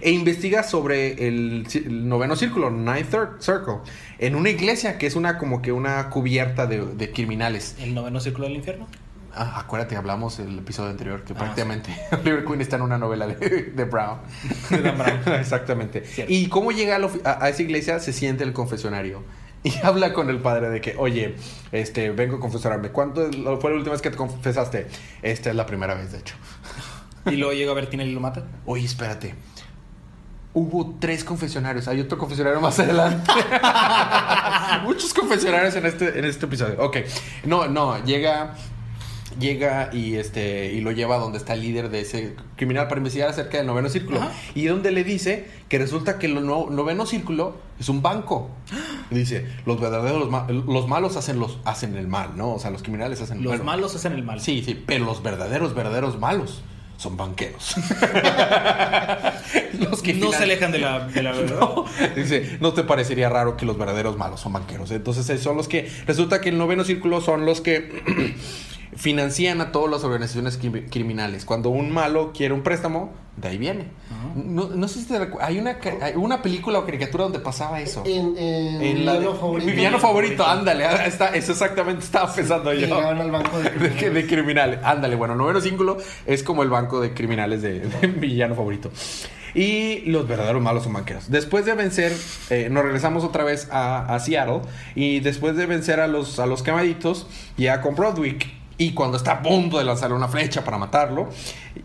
[0.00, 3.74] E investiga sobre el, noveno círculo, Ninth Circle,
[4.18, 7.76] en una iglesia que es una como que una cubierta de, de criminales.
[7.80, 8.86] El noveno círculo del infierno.
[9.34, 13.26] Ah, acuérdate, hablamos el episodio anterior que Ah, prácticamente Oliver Queen está en una novela
[13.26, 13.36] de,
[13.74, 14.18] de Brown.
[14.70, 15.20] De Dan Brown.
[15.40, 16.04] Exactamente.
[16.04, 16.32] Cierto.
[16.32, 19.22] Y cómo llega a, a- a esa iglesia, se siente el confesionario.
[19.64, 21.34] Y habla con el padre de que, oye,
[21.72, 22.90] este, vengo a confesarme.
[22.90, 23.28] ¿Cuánto
[23.60, 24.86] fue la última vez que te confesaste?
[25.22, 26.36] Esta es la primera vez, de hecho.
[27.26, 28.44] Y luego llega Bertina y lo mata.
[28.66, 29.34] Oye, espérate.
[30.54, 31.86] Hubo tres confesionarios.
[31.88, 33.30] Hay otro confesionario más adelante.
[34.84, 36.76] Muchos confesionarios en este, en este episodio.
[36.82, 36.98] Ok.
[37.44, 38.02] No, no.
[38.04, 38.54] Llega.
[39.38, 40.72] Llega y este.
[40.72, 43.66] Y lo lleva a donde está el líder de ese criminal para investigar acerca del
[43.66, 44.20] noveno círculo.
[44.22, 44.32] Ajá.
[44.54, 48.50] Y donde le dice que resulta que el no- noveno círculo es un banco.
[49.10, 52.52] Dice, los verdaderos ma- los malos hacen los hacen el mal, ¿no?
[52.54, 54.40] O sea, los criminales hacen Los bueno, malos hacen el mal.
[54.40, 56.62] Sí, sí, pero los verdaderos, verdaderos malos
[56.98, 57.76] son banqueros.
[59.78, 61.60] los que no se alejan de la, de la verdad.
[61.60, 61.84] No,
[62.14, 64.90] dice, no te parecería raro que los verdaderos malos son banqueros.
[64.90, 68.02] Entonces eh, son los que, resulta que el noveno círculo son los que
[68.96, 71.44] financian a todas las organizaciones cri- criminales.
[71.44, 73.84] Cuando un malo quiere un préstamo, de ahí viene.
[74.34, 78.02] no, no sé si te hay una, hay una película o caricatura donde pasaba eso.
[78.04, 79.66] En, en, En la de- villano favorito.
[79.70, 82.86] Mi villano favorito, ándale, está, eso exactamente estaba pensando Y yo.
[82.86, 84.80] llegaban al banco de De, que- de criminales.
[84.82, 88.90] Ándale, bueno, noveno círculo es como el banco de criminales de, de mi villano favorito.
[89.54, 91.30] Y los verdaderos malos son banqueros.
[91.30, 92.12] Después de vencer,
[92.50, 94.60] eh, nos regresamos otra vez a, a Seattle.
[94.94, 98.46] Y después de vencer a los, a los quemaditos, ya con Broadwick.
[98.78, 101.28] Y cuando está a punto de lanzarle una flecha para matarlo,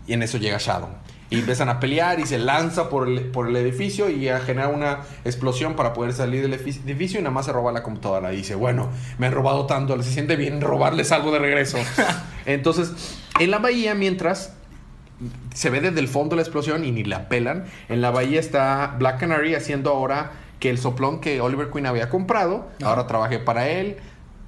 [0.07, 0.89] y en eso llega Shadow.
[1.29, 4.71] Y empiezan a pelear y se lanza por el, por el edificio y a generar
[4.71, 8.31] una explosión para poder salir del edific- edificio y nada más se roba la computadora.
[8.31, 11.79] Y dice, bueno, me han robado tanto, se siente bien robarles algo de regreso.
[12.45, 12.91] Entonces,
[13.39, 14.53] en la bahía, mientras
[15.55, 18.95] se ve desde el fondo la explosión y ni la pelan, en la bahía está
[18.99, 23.67] Black Canary haciendo ahora que el soplón que Oliver Queen había comprado, ahora trabaje para
[23.69, 23.97] él.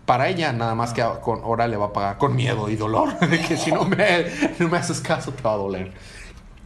[0.05, 3.17] Para ella, nada más que con, ahora le va a pagar con miedo y dolor.
[3.27, 4.25] De que si no me,
[4.59, 5.91] no me haces caso, te va a doler.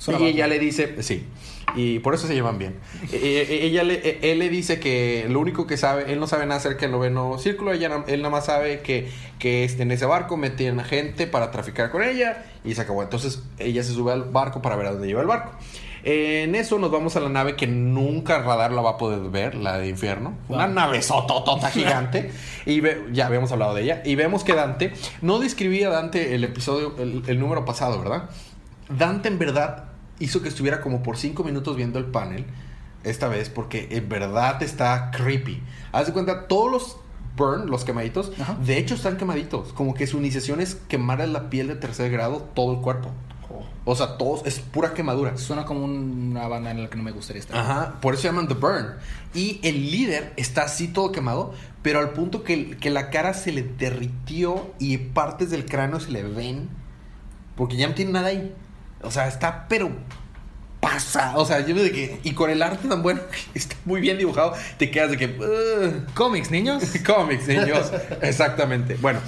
[0.07, 1.27] Y ella le dice, sí,
[1.75, 2.75] y por eso se llevan bien.
[3.11, 6.45] Eh, eh, ella le, él le dice que lo único que sabe, él no sabe
[6.45, 10.37] nada acerca del noveno círculo, ella, él nada más sabe que, que en ese barco
[10.37, 13.03] metían gente para traficar con ella y se acabó.
[13.03, 15.51] Entonces ella se sube al barco para ver a dónde lleva el barco.
[16.03, 19.19] En eso nos vamos a la nave que nunca el radar la va a poder
[19.29, 20.33] ver, la de infierno.
[20.47, 20.73] Una Wow.
[20.75, 22.31] nave sototota gigante.
[22.65, 24.01] y ve- ya habíamos hablado de ella.
[24.05, 28.29] Y vemos que Dante, no describía Dante el episodio, el, el número pasado, ¿verdad?
[28.89, 29.85] Dante en verdad
[30.19, 32.45] hizo que estuviera como por cinco minutos viendo el panel
[33.03, 35.61] esta vez porque en verdad está creepy.
[35.91, 36.97] Haz de cuenta, todos los
[37.37, 38.57] burn, los quemaditos, Ajá.
[38.65, 39.71] de hecho están quemaditos.
[39.73, 43.09] Como que su iniciación es quemar la piel de tercer grado todo el cuerpo.
[43.85, 45.37] O sea, todos, es pura quemadura.
[45.37, 47.57] Suena como una banda en la que no me gustaría estar.
[47.57, 48.95] Ajá, por eso se llaman The Burn.
[49.33, 53.51] Y el líder está así todo quemado, pero al punto que, que la cara se
[53.51, 56.69] le derritió y partes del cráneo se le ven.
[57.55, 58.53] Porque ya no tiene nada ahí.
[59.01, 59.91] O sea, está pero
[60.79, 61.33] pasa.
[61.37, 62.19] O sea, yo de que.
[62.23, 63.21] Y con el arte tan bueno,
[63.53, 65.25] está muy bien dibujado, te quedas de que.
[65.25, 66.13] "Ugh".
[66.13, 66.83] Cómics, niños.
[67.05, 67.91] Cómics, niños.
[68.21, 68.95] Exactamente.
[68.95, 69.19] Bueno,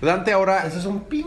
[0.00, 0.66] Dante ahora.
[0.66, 1.26] ¿Eso es un pin?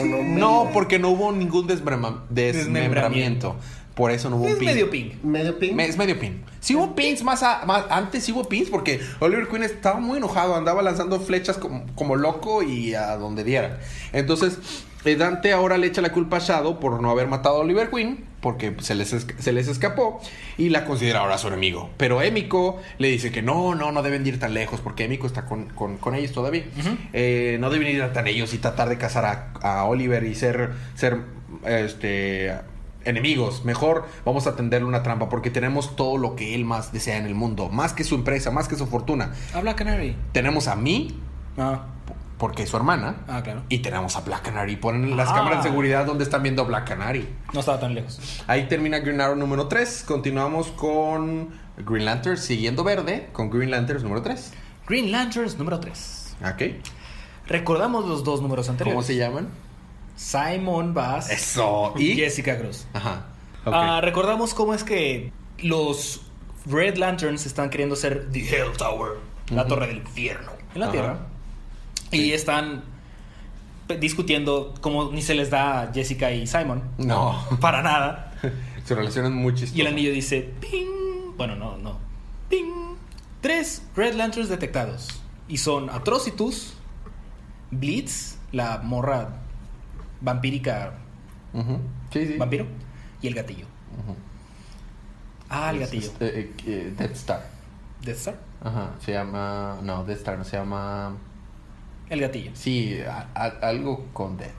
[0.00, 0.70] ¿O no?
[0.72, 3.56] Porque no hubo ningún desmembramiento.
[3.94, 4.66] Por eso no hubo un es pin.
[4.66, 5.10] medio ping.
[5.22, 5.76] ¿Medio pin?
[5.76, 6.42] Me- Es medio pin.
[6.60, 10.18] Sí hubo pins más, a- más antes, sí hubo pins porque Oliver Queen estaba muy
[10.18, 13.80] enojado, andaba lanzando flechas como, como loco y a donde diera.
[14.12, 14.58] Entonces,
[15.04, 17.90] eh, Dante ahora le echa la culpa a Shadow por no haber matado a Oliver
[17.90, 20.20] Queen, porque se les, se les escapó
[20.56, 21.90] y la considera ahora su enemigo.
[21.96, 25.44] Pero Emiko le dice que no, no, no deben ir tan lejos porque Emiko está
[25.46, 26.64] con, con- con ellos todavía.
[27.12, 30.70] Eh, no deben ir tan ellos y tratar de cazar a, a Oliver y ser,
[30.94, 31.18] ser
[31.66, 32.54] este,
[33.04, 33.64] enemigos.
[33.64, 37.26] Mejor vamos a tenderle una trampa porque tenemos todo lo que él más desea en
[37.26, 37.68] el mundo.
[37.68, 39.32] Más que su empresa, más que su fortuna.
[39.54, 40.16] Habla Canary.
[40.32, 41.18] Tenemos a mí,
[41.58, 41.84] Ah,
[42.40, 43.18] porque es su hermana.
[43.28, 43.62] ah, claro.
[43.68, 44.74] Y tenemos a Black Canary.
[44.76, 45.34] Ponen las Ah.
[45.34, 47.28] cámaras de seguridad donde están viendo a Black Canary.
[47.52, 48.18] No estaba tan lejos.
[48.48, 50.02] Ahí termina Green Arrow número 3.
[50.08, 54.52] Continuamos con Green Lantern siguiendo verde con Green Lanterns número 3.
[54.88, 56.36] Green Lanterns número 3.
[56.52, 56.62] Ok.
[57.46, 58.94] Recordamos los dos números anteriores.
[58.94, 59.48] ¿Cómo se llaman?
[60.16, 61.94] Simon Bass Eso.
[61.96, 62.14] y.
[62.14, 62.86] Jessica Cruz.
[62.92, 63.26] Ajá.
[63.66, 66.22] Ah, recordamos cómo es que los
[66.66, 69.12] Red Lanterns están queriendo ser The Hell Tower,
[69.50, 70.90] la torre del infierno en la.
[70.90, 71.18] Tierra.
[72.12, 72.82] Y están
[74.00, 76.82] discutiendo cómo ni se les da a Jessica y Simon.
[76.98, 77.42] no.
[77.60, 78.32] Para nada.
[78.84, 79.54] Su relación es muy.
[79.74, 81.34] Y el anillo dice, ping.
[81.36, 81.98] Bueno, no, no.
[82.48, 82.96] Ping.
[83.40, 85.08] Tres Red Lanterns detectados.
[85.48, 86.74] Y son Atrocitus,
[87.70, 89.28] Blitz, la morra
[90.20, 90.92] vampírica
[91.52, 91.78] Ujú.
[92.12, 92.36] Sí, sí.
[92.36, 92.66] vampiro,
[93.22, 93.66] y el gatillo.
[95.48, 96.06] Ah, el gatillo.
[96.06, 97.46] Es- eh, eh, eh, Death Star.
[98.02, 98.38] Death Star.
[98.62, 98.90] Ajá.
[99.04, 99.78] Se llama.
[99.82, 101.16] No, Death Star no se llama.
[102.10, 102.50] El gatillo.
[102.54, 104.50] Sí, a- a- algo con Death.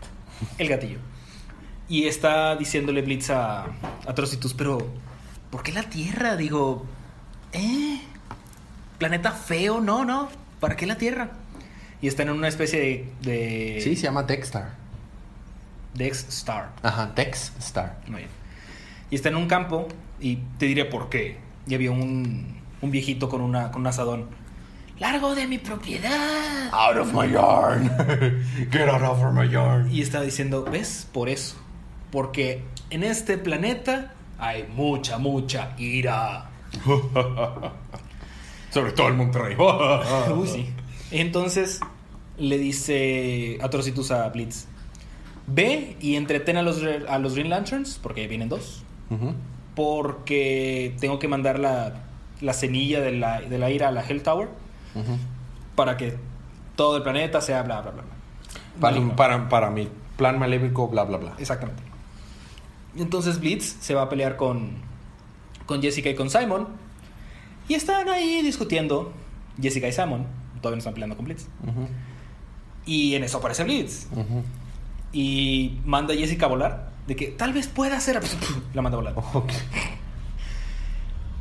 [0.58, 0.98] El gatillo.
[1.88, 3.66] Y está diciéndole Blitz a
[4.08, 4.80] Atrocitus, pero
[5.52, 6.36] ¿por qué la Tierra?
[6.38, 6.86] Digo,
[7.54, 8.00] ¿eh?
[8.98, 10.30] Planeta feo, no, no.
[10.60, 11.32] ¿Para qué la Tierra?
[12.02, 13.12] Y está en una especie de.
[13.22, 14.74] de Sí, se llama Dex Star.
[15.94, 16.72] Dex Star.
[16.84, 18.00] Ajá, Dex Star.
[18.08, 18.30] Muy bien.
[19.12, 19.88] Y está en un campo,
[20.22, 21.38] y te diré por qué.
[21.68, 24.28] Y había un, un viejito con, una, con un asadón.
[25.02, 26.70] ¡Largo de mi propiedad!
[26.72, 27.90] Out of my yard.
[28.72, 29.92] Get out of my yard.
[29.92, 31.08] Y estaba diciendo, ¿ves?
[31.12, 31.56] Por eso.
[32.12, 32.62] Porque
[32.92, 36.52] en este planeta hay mucha, mucha ira.
[38.70, 39.56] Sobre todo el Monterrey.
[40.36, 40.70] Uy, sí.
[41.10, 41.80] Entonces
[42.38, 44.68] le dice Atrocitus a Blitz:
[45.48, 48.84] Ve y entretén a los, a los Green Lanterns, porque vienen dos.
[49.74, 52.04] Porque tengo que mandar la,
[52.40, 54.61] la semilla de la, de la ira a la Hell Tower
[55.76, 56.18] Para que
[56.76, 58.04] todo el planeta sea bla, bla, bla.
[58.04, 58.12] bla.
[58.80, 59.16] Para, Maligno.
[59.16, 61.34] para, para mi plan maléfico, bla, bla, bla.
[61.40, 61.84] Exactamente.
[62.98, 64.72] Entonces Blitz se va a pelear con,
[65.66, 66.68] con Jessica y con Simon.
[67.68, 69.14] Y están ahí discutiendo.
[69.62, 70.26] Jessica y Simon.
[70.62, 71.48] Todavía no están peleando con Blitz.
[72.86, 74.08] Y en eso aparece Blitz.
[75.14, 76.92] Y manda a Jessica a volar.
[77.08, 78.20] De que tal vez pueda hacer.
[78.74, 79.16] La manda a volar.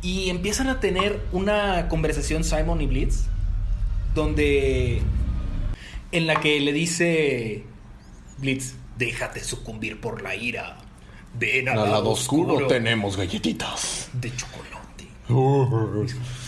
[0.02, 3.26] Y empiezan a tener una conversación Simon y Blitz.
[4.14, 5.01] Donde.
[6.12, 7.64] En la que le dice.
[8.38, 10.79] Blitz, déjate sucumbir por la ira.
[11.38, 14.11] Ven Al lado oscuro tenemos galletitas.
[14.14, 15.07] de chocolate.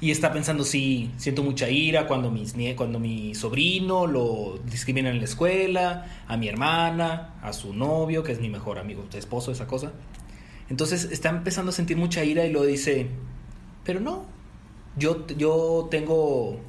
[0.00, 5.18] Y está pensando, sí, siento mucha ira cuando, mis, cuando mi sobrino lo discriminan en
[5.18, 9.66] la escuela, a mi hermana, a su novio, que es mi mejor amigo, esposo, esa
[9.66, 9.92] cosa.
[10.70, 13.08] Entonces está empezando a sentir mucha ira y lo dice,
[13.82, 14.24] pero no,
[14.96, 16.60] yo, yo tengo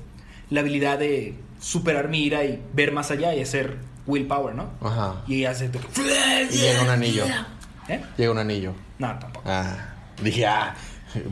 [0.49, 4.69] la habilidad de superar mi ira y ver más allá y hacer willpower, ¿no?
[4.81, 5.23] Ajá.
[5.27, 5.69] Y hace...
[6.51, 7.25] Y llega un anillo.
[7.87, 8.01] ¿Eh?
[8.17, 8.73] Llega un anillo.
[8.97, 9.47] No, tampoco.
[9.49, 10.75] Ah, dije, ah,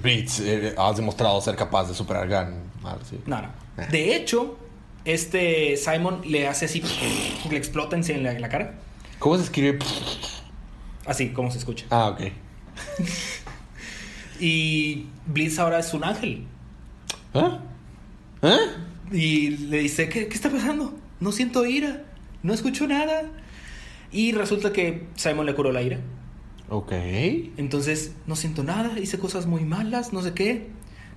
[0.02, 2.62] Blitz, eh, has demostrado ser capaz de superar Gun.
[2.84, 3.20] Ah, sí.
[3.26, 3.50] No, no.
[3.78, 3.86] Ah.
[3.92, 4.58] De hecho,
[5.06, 6.84] este Simon le hace así,
[7.50, 8.74] le explota en en la, en la cara.
[9.20, 9.80] ¿Cómo se escribe?
[11.06, 11.86] Así como se escucha.
[11.90, 12.22] Ah, ok.
[14.40, 16.46] Y Blitz ahora es un ángel.
[17.34, 17.60] ¿Ah?
[18.44, 18.58] ¿Ah?
[19.12, 20.98] Y le dice, ¿qué, qué está pasando?
[21.20, 22.04] No siento ira.
[22.44, 23.24] No escucho nada.
[24.12, 26.00] Y resulta que Simon le curó la ira.
[26.70, 26.92] Ok.
[26.92, 29.00] Entonces, no siento nada.
[29.00, 30.68] Hice cosas muy malas, no sé qué.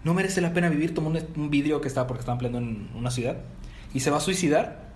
[0.04, 0.94] No merece la pena vivir.
[0.94, 3.38] Tomó un, un vidrio que estaba porque estaban peleando en una ciudad.
[3.92, 4.90] Y se va a suicidar.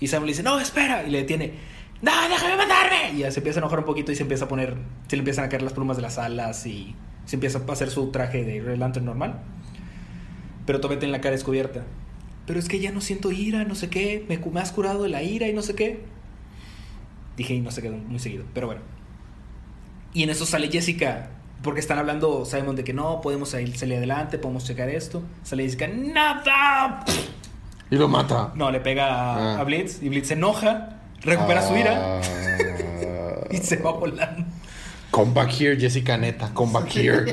[0.00, 1.06] Y Simon le dice, no, espera.
[1.06, 1.54] Y le detiene.
[2.02, 3.12] No, déjame matarme.
[3.14, 4.76] Y ya se empieza a enojar un poquito y se empieza a poner.
[5.08, 6.66] Se le empiezan a caer las plumas de las alas.
[6.66, 6.94] Y
[7.24, 9.40] se empieza a hacer su traje de Red Lantern normal.
[10.66, 11.84] Pero todavía tiene la cara descubierta.
[12.46, 14.24] Pero es que ya no siento ira, no sé qué.
[14.28, 16.04] Me, me has curado de la ira y no sé qué.
[17.36, 18.44] Dije y no sé qué muy seguido.
[18.54, 18.82] Pero bueno.
[20.12, 21.30] Y en eso sale Jessica.
[21.62, 25.22] Porque están hablando Simon de que no, podemos salir, adelante, podemos checar esto.
[25.42, 27.04] Sale Jessica, ¡nada!
[27.90, 28.52] Y lo mata.
[28.54, 29.60] No, le pega a, Ah.
[29.60, 33.46] a Blitz y Blitz se enoja, recupera su ira Ah.
[33.50, 34.44] y se va volando.
[35.14, 36.52] Come back here, Jessica, neta.
[36.52, 37.24] Come back here.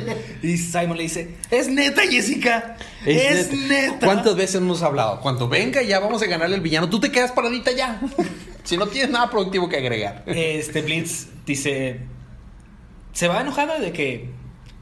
[0.44, 4.06] Y Simon le dice, es neta Jessica, es, neta.
[4.06, 5.20] ¿Cuántas veces hemos hablado?
[5.20, 8.00] Cuando venga ya vamos a ganarle al villano, tú te quedas paradita ya.
[8.64, 10.22] si no tienes nada productivo que agregar.
[10.28, 12.02] Este Blitz dice,
[13.14, 14.30] se va enojada de que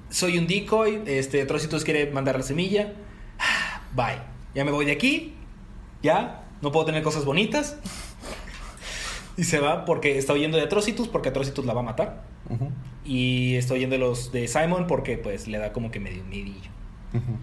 [0.10, 2.92] soy un decoy, este Trocitus quiere mandar la semilla.
[3.96, 4.20] Bye.
[4.54, 5.36] Ya me voy de aquí.
[6.04, 7.78] Ya, no puedo tener cosas bonitas.
[9.40, 12.24] Y se va porque está huyendo de Atrocitus porque Atrocitus la va a matar.
[13.06, 16.70] Y está huyendo de los de Simon porque pues le da como que medio medillo.
[17.14, 17.38] ujú.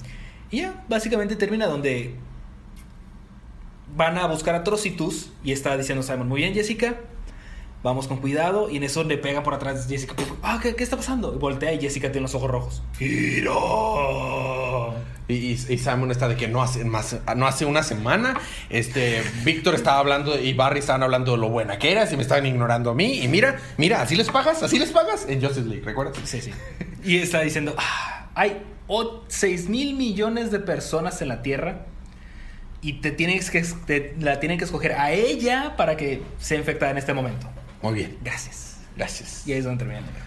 [0.50, 2.14] Y ya, básicamente termina donde
[3.96, 7.00] van a buscar a Trocitus y está diciendo Simon, muy bien Jessica,
[7.82, 8.68] vamos con cuidado.
[8.70, 11.34] Y en eso le pega por atrás Jessica, ah, ¿qué, qué está pasando?
[11.34, 12.82] Y voltea y Jessica tiene los ojos rojos.
[15.28, 18.38] Y, y- y Simon está de que no hace más, no hace una semana,
[18.70, 22.22] este, Víctor estaba hablando y Barry estaban hablando de lo buena que eras y me
[22.22, 23.20] estaban ignorando a mí.
[23.22, 26.16] Y mira, mira, así les pagas, así les pagas en Justice League, ¿recuerdas?
[26.24, 26.52] Sí, sí.
[27.04, 28.62] Y está diciendo, ah, hay
[29.28, 31.86] 6 mil millones de personas en la Tierra
[32.80, 36.92] y te tienes que, te- la tienen que escoger a ella para que sea infectada
[36.92, 37.48] en este momento.
[37.86, 38.78] Muy bien, Gracias.
[38.96, 39.46] gracias.
[39.46, 40.24] Y ahí es donde termina el número.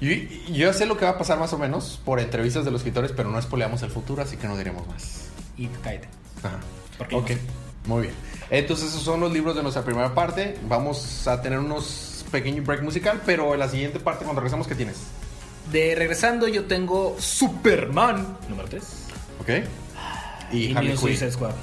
[0.00, 2.80] Yo, yo sé lo que va a pasar más o menos por entrevistas de los
[2.80, 5.26] escritores, pero no spoileamos el futuro, así que no diremos más.
[5.56, 6.08] Y cállate.
[6.42, 6.60] Ajá.
[6.98, 8.14] Porque Ok, no muy bien.
[8.50, 10.58] Entonces esos son los libros de nuestra primera parte.
[10.66, 14.74] Vamos a tener unos pequeños break musical, pero en la siguiente parte cuando regresemos, ¿qué
[14.74, 14.96] tienes?
[15.70, 18.84] De regresando, yo tengo Superman número 3
[19.40, 19.48] ¿Ok?
[20.52, 21.32] Y, y, Harley Quinn.
[21.32, 21.54] Squad.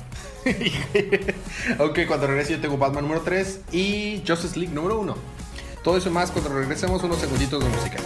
[1.80, 5.16] ok, cuando regrese yo tengo Batman número 3 y Justice League número 1.
[5.84, 7.98] Todo eso y más cuando regresemos unos segunditos de música.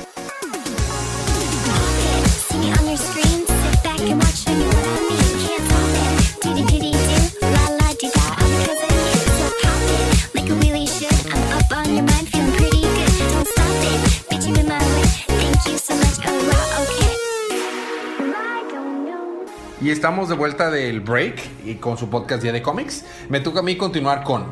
[19.86, 23.06] Y estamos de vuelta del break y con su podcast Día de Cómics.
[23.30, 24.46] Me toca a mí continuar con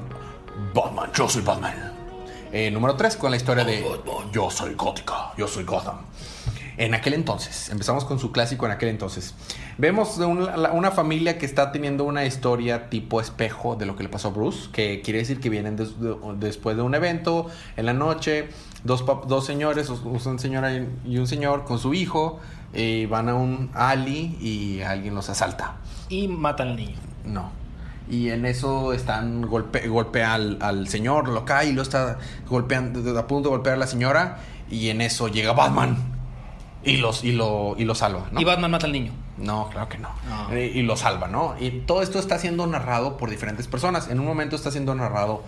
[0.76, 1.74] Batman, yo soy Batman.
[2.52, 3.84] Eh, número 3 con la historia de
[4.32, 6.02] Yo soy Gótica, yo soy Gotham.
[6.78, 9.34] En aquel entonces, empezamos con su clásico en aquel entonces.
[9.80, 14.10] Vemos un- una familia que está teniendo una historia tipo espejo de lo que le
[14.10, 17.88] pasó a Bruce, que quiere decir que vienen des- de- después de un evento en
[17.88, 18.50] la noche,
[18.84, 20.72] dos, dos señores, una señora
[21.06, 22.40] y un señor con su hijo,
[22.74, 25.76] y van a un alley y alguien los asalta.
[26.10, 26.98] Y matan al niño.
[27.26, 27.52] No.
[28.10, 32.18] Y en eso están golpe, golpea al, al señor, lo cae y lo está
[32.50, 34.40] golpeando, a punto de golpear a la señora.
[34.70, 35.98] Y en eso llega Batman
[36.84, 38.42] y los y lo, y lo salva, ¿no?
[38.42, 39.12] Y Batman mata al niño.
[39.38, 40.10] No, claro que no.
[40.30, 40.52] No.
[40.54, 41.56] Eh, Y lo salva, ¿no?
[41.60, 44.10] Y todo esto está siendo narrado por diferentes personas.
[44.10, 45.44] En un momento está siendo narrado.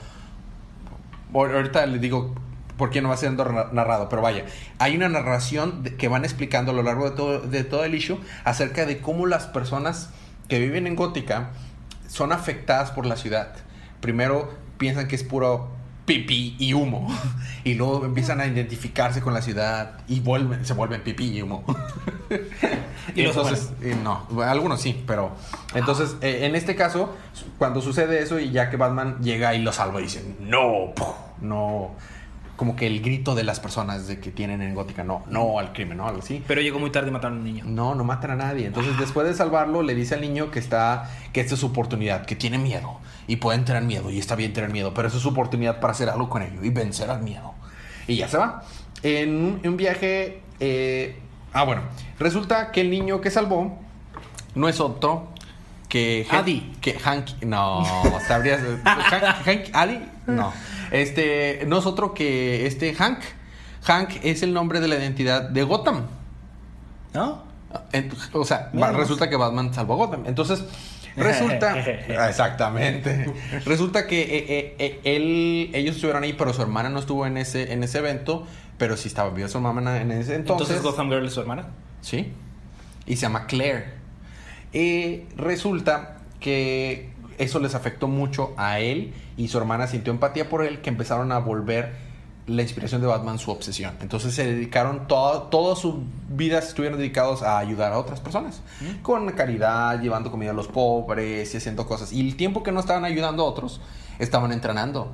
[1.34, 2.34] Ahor- Ahorita les digo
[2.78, 4.46] por qué no va siendo ra- narrado, pero vaya.
[4.80, 8.18] Hay una narración que van explicando a lo largo de todo, de todo el issue
[8.44, 10.10] acerca de cómo las personas
[10.48, 11.50] que viven en Gótica
[12.08, 13.54] son afectadas por la ciudad.
[14.02, 15.70] Primero piensan que es puro
[16.06, 17.08] pipí y humo.
[17.66, 21.64] Y luego empiezan a identificarse con la ciudad y vuelven, se vuelven pipí y humo.
[23.16, 25.32] Y entonces, eh, no, algunos sí, pero
[25.74, 27.16] entonces eh, en este caso,
[27.58, 30.94] cuando sucede eso y ya que Batman llega y lo salva y dice, no,
[31.42, 31.92] no,
[32.56, 35.74] como que el grito de las personas de que tienen en Gótica, no, no al
[35.74, 36.44] crimen, no, algo así.
[36.48, 37.64] Pero llegó muy tarde y mataron a un niño.
[37.68, 38.66] No, no matan a nadie.
[38.66, 42.26] Entonces, después de salvarlo, le dice al niño que está, que esta es su oportunidad,
[42.26, 45.24] que tiene miedo y pueden tener miedo y está bien tener miedo, pero esa es
[45.24, 47.54] su oportunidad para hacer algo con ello y vencer al miedo.
[48.08, 48.64] Y ya se va.
[49.04, 51.20] En un, un viaje, eh,
[51.54, 51.82] ah bueno,
[52.20, 53.78] resulta que el niño que salvó
[54.56, 55.30] no es otro
[55.90, 56.74] que Adi.
[56.82, 57.84] que Hank, no,
[58.28, 60.52] sabrías, Hank, Hank- Adi, no,
[60.92, 63.20] este, no es otro que este Hank.
[63.84, 66.08] Hank es el nombre de la identidad de Gotham.
[67.14, 67.44] ¿No?
[68.34, 70.24] O sea, Mira resulta que Batman salvó a Gotham.
[70.26, 70.64] Entonces,
[71.16, 71.76] resulta.
[72.18, 73.32] Ah, Exactamente.
[73.66, 77.38] Resulta que eh, eh, eh, él, ellos estuvieron ahí, pero su hermana no estuvo en
[77.38, 78.46] ese, en ese evento.
[78.78, 80.70] Pero sí estaba viva su mamá en ese entonces.
[80.70, 81.68] Entonces, Gotham Girl es su hermana.
[82.02, 82.34] Sí.
[83.06, 83.94] Y se llama Claire.
[84.74, 90.64] Y resulta que eso les afectó mucho a él y su hermana sintió empatía por
[90.64, 91.94] él que empezaron a volver
[92.48, 93.96] la inspiración de Batman su obsesión.
[94.02, 98.62] Entonces se dedicaron toda, toda su vida estuvieron dedicados a ayudar a otras personas.
[99.02, 102.14] Con caridad, llevando comida a los pobres y haciendo cosas.
[102.14, 103.82] Y el tiempo que no estaban ayudando a otros,
[104.20, 105.12] estaban entrenando.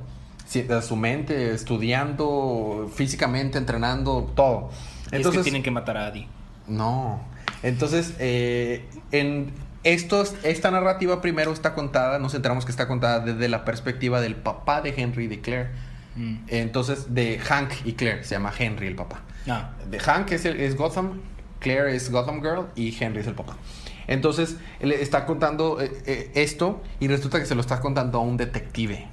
[0.82, 4.68] Su mente, estudiando, físicamente, entrenando, todo.
[5.10, 6.26] Y es que tienen que matar a Adi.
[6.68, 7.20] No.
[7.62, 9.52] Entonces, eh, en
[9.84, 14.34] estos, esta narrativa primero está contada, nos enteramos que está contada desde la perspectiva del
[14.36, 15.70] papá de Henry y de Claire.
[16.16, 16.36] Mm.
[16.48, 19.22] Entonces, de Hank y Claire, se llama Henry el papá.
[19.48, 19.72] Ah.
[19.90, 21.20] De Hank es, el- es Gotham,
[21.58, 23.56] Claire es Gotham Girl y Henry es el papá.
[24.06, 28.22] Entonces, él está contando eh, eh, esto y resulta que se lo está contando a
[28.22, 29.06] un detective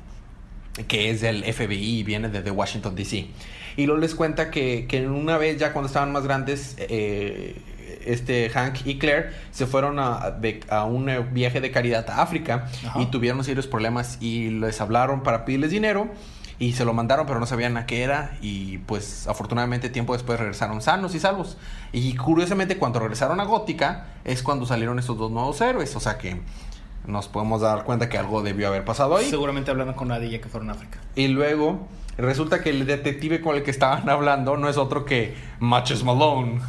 [0.88, 3.28] que es del FBI y viene desde Washington, D.C.
[3.78, 7.56] Y luego les cuenta que, que una vez ya cuando estaban más grandes, eh,
[8.06, 12.22] este Hank y Claire se fueron a, de- a un eh, viaje de caridad a
[12.22, 13.02] África Ajá.
[13.02, 16.08] y tuvieron serios problemas y les hablaron para pedirles dinero
[16.60, 20.40] y se lo mandaron pero no sabían a qué era y pues afortunadamente tiempo después
[20.40, 21.58] regresaron sanos y salvos.
[21.94, 26.18] Y curiosamente cuando regresaron a Gótica es cuando salieron estos dos nuevos héroes, o sea
[26.18, 26.42] que
[27.08, 29.30] nos podemos dar cuenta que algo debió haber pasado ahí.
[29.30, 31.00] Seguramente hablaron con Adi ya que fueron a África.
[31.16, 31.88] Y luego
[32.18, 36.60] resulta que el detective con el que estaban hablando no es otro que Matches Malone.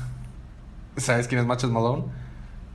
[0.96, 2.04] ¿Sabes quién es Matches Malone?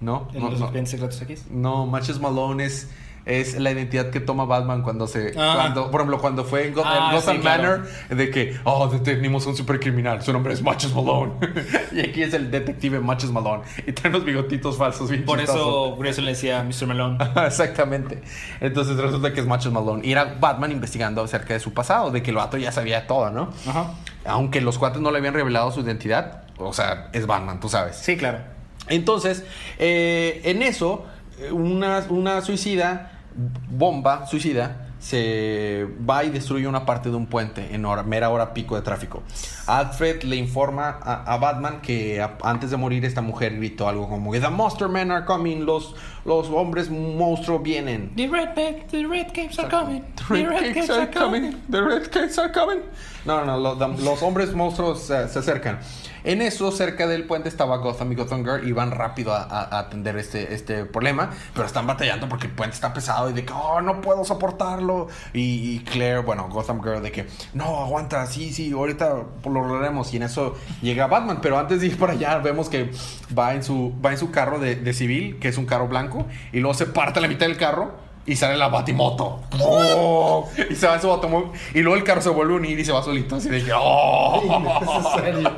[0.01, 0.85] No, ¿En no, los no.
[0.85, 1.45] secretos X?
[1.49, 2.89] No, Matches Malone es,
[3.25, 5.33] es la identidad que toma Batman cuando se.
[5.37, 5.53] Ah.
[5.55, 7.63] Cuando, por ejemplo, cuando fue en, Goth- Ah, en Gotham sí, claro.
[7.63, 11.33] Manor, de que, oh, detenimos a un supercriminal, su nombre es Matches Malone.
[11.91, 13.63] y aquí es el detective Matches Malone.
[13.87, 15.61] Y trae unos bigotitos falsos, bien Por chistosos.
[15.61, 16.87] eso Grayson le decía Mr.
[16.87, 17.17] Melón.
[17.45, 18.21] Exactamente.
[18.61, 20.05] Entonces resulta que es Matches Malone.
[20.05, 23.31] Y era Batman investigando acerca de su pasado, de que el vato ya sabía todo,
[23.31, 23.49] ¿no?
[23.67, 23.93] Ajá.
[24.25, 27.95] Aunque los cuates no le habían revelado su identidad, o sea, es Batman, tú sabes.
[27.95, 28.39] Sí, claro.
[28.87, 29.43] Entonces,
[29.79, 31.05] eh, en eso,
[31.51, 37.85] una, una suicida, bomba suicida, se va y destruye una parte de un puente en
[37.85, 39.21] hora- mera hora pico de tráfico.
[39.67, 44.49] Alfred le informa a, Batman que antes de morir esta mujer gritó algo como The
[44.49, 45.95] Monster Men are coming, los,
[46.25, 48.11] los hombres monstruo vienen.
[48.15, 48.49] The red,
[48.89, 50.03] the red capes are coming.
[50.27, 51.55] The red cakes are coming.
[51.69, 52.79] The red cakes are coming.
[53.25, 55.79] No, no, lo- the- los hombres monstruos eh, se acercan.
[56.23, 59.63] En eso, cerca del puente estaba Gotham y Gotham Girl y van rápido a, a-
[59.75, 63.45] a atender este, este problema, pero están batallando porque el puente está pesado y de
[63.45, 65.07] que, oh, no puedo soportarlo.
[65.33, 69.13] Y, y Claire, bueno, Gotham Girl, de que, no, aguanta, sí, sí, ahorita
[69.43, 70.11] lo lograremos.
[70.13, 72.89] Y en eso llega Batman, pero antes de ir para allá, vemos que
[73.37, 76.14] va en su, va en su carro de, de civil, que es un carro blanco,
[76.53, 79.41] y luego se parte la mitad del carro y sale la batimoto.
[79.59, 80.49] ¡Oh!
[80.69, 81.49] Y se va en su automóvil.
[81.75, 83.35] Y luego el carro se vuelve a unir y se va solito.
[83.35, 83.71] Así de que.
[83.75, 84.41] ¡Oh!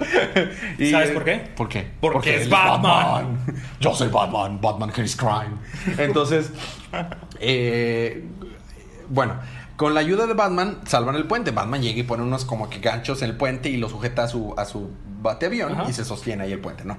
[0.77, 1.35] Y- ¿Sabes por qué?
[1.55, 1.87] ¿Por qué?
[2.01, 3.39] Porque es él Batman.
[3.79, 4.59] Yo soy Batman.
[4.61, 5.57] Batman hates crime.
[5.97, 6.51] Entonces.
[7.39, 8.23] eh,
[9.09, 9.35] bueno.
[9.77, 11.51] Con la ayuda de Batman, salvan el puente.
[11.51, 14.27] Batman llega y pone unos como que ganchos en el puente y lo sujeta a
[14.27, 14.89] su, a su
[15.21, 15.85] bateavión Ajá.
[15.87, 16.97] y se sostiene ahí el puente, ¿no?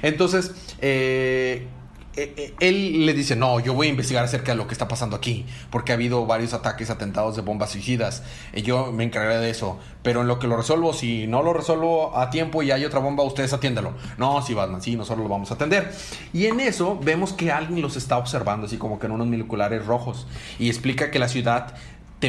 [0.00, 1.68] Entonces, eh,
[2.16, 5.44] él le dice, no, yo voy a investigar acerca de lo que está pasando aquí,
[5.70, 8.22] porque ha habido varios ataques, atentados de bombas suicidas.
[8.54, 9.78] Yo me encargaré de eso.
[10.02, 13.00] Pero en lo que lo resuelvo, si no lo resuelvo a tiempo y hay otra
[13.00, 13.94] bomba, ustedes atiéndelo.
[14.18, 15.92] No, sí, Batman, sí, nosotros lo vamos a atender.
[16.32, 19.86] Y en eso vemos que alguien los está observando, así como que en unos binoculares
[19.86, 20.26] rojos.
[20.58, 21.74] Y explica que la ciudad...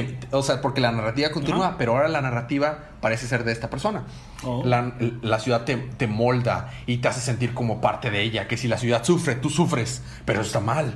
[0.04, 3.70] te- o sea, porque la narrativa continúa, pero ahora la narrativa parece ser de esta
[3.70, 4.04] persona.
[4.44, 4.64] Oh.
[4.66, 8.48] La, la ciudad te, te molda y te hace sentir como parte de ella.
[8.48, 10.96] Que si la ciudad sufre, tú sufres, pero está mal.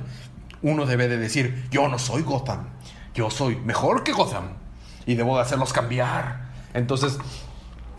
[0.62, 2.66] Uno debe de decir, yo no soy Gotham,
[3.14, 4.54] yo soy mejor que Gotham.
[5.06, 6.50] y debo de hacerlos cambiar.
[6.74, 7.18] Entonces,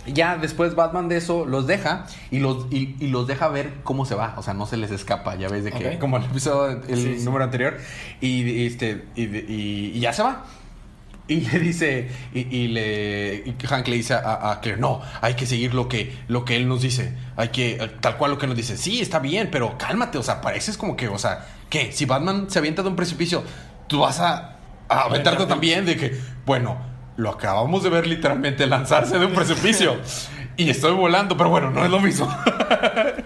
[0.08, 4.06] ya después Batman de eso los deja y los, y, y los deja ver cómo
[4.06, 4.34] se va.
[4.38, 7.20] O sea, no se les escapa, ya ves de que, como el episodio, el Sí,
[7.20, 7.26] sí.
[7.26, 7.78] número anterior,
[8.20, 10.45] y, este, y ya se va.
[11.32, 15.36] Y le dice, y, y le, y Hank le dice a, a Claire, no, hay
[15.36, 18.48] que seguir lo que, lo que él nos dice, hay que, tal cual lo que
[18.48, 21.94] nos dice, sí, está bien, pero cálmate, o sea, pareces como que, o sea, ¿qué?
[21.94, 23.46] Si Batman se avienta de un precipicio,
[23.88, 24.58] tú vas a,
[24.90, 26.78] a aventarte también de que, bueno,
[27.16, 29.96] lo acabamos de ver literalmente lanzarse de un precipicio
[30.58, 32.28] y estoy volando, pero bueno, no es lo mismo.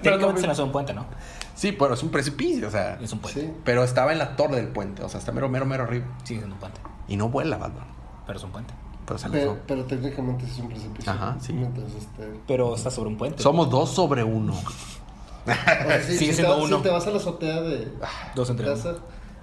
[0.03, 1.07] Técnicamente se lanzó un puente, ¿no?
[1.55, 3.41] Sí, pero es un precipicio, o sea, Es un puente.
[3.41, 3.51] Sí.
[3.63, 6.05] pero estaba en la torre del puente, o sea, está mero, mero, mero arriba.
[6.23, 6.79] Sigue siendo un puente.
[7.07, 7.85] Y no vuela Batman,
[8.25, 8.73] Pero es un puente.
[9.05, 11.11] pero se Pero, técnicamente sí es un precipicio.
[11.11, 11.53] Ajá, sí.
[11.53, 12.39] Mientras este...
[12.47, 13.41] Pero está sobre un puente.
[13.43, 14.53] Somos dos sobre uno.
[15.45, 16.77] o sea, Sigue si, siendo te, vas- uno.
[16.77, 17.91] si te vas a la azotea de
[18.35, 18.75] Dos entre uno.
[18.75, 18.95] casa,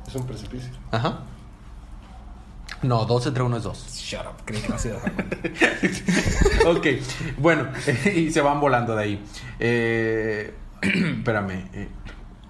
[0.06, 0.70] es un precipicio.
[0.90, 1.20] Ajá.
[2.82, 3.86] No, dos entre uno es dos.
[3.94, 4.42] Shut up.
[4.44, 4.74] Creí que no
[6.72, 6.86] ok,
[7.38, 7.68] bueno,
[8.12, 9.24] y se van volando de ahí.
[9.60, 10.52] Eh,
[10.82, 11.68] espérame.
[11.72, 11.88] eh,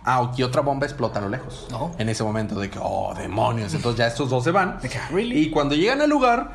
[0.05, 1.67] ah, y otra bomba explota a lo lejos.
[1.73, 1.91] Oh.
[1.99, 3.75] En ese momento de que, oh, demonios.
[3.75, 4.79] Entonces ya estos dos se van.
[4.79, 5.39] Que, ¿really?
[5.39, 6.53] Y cuando llegan al lugar,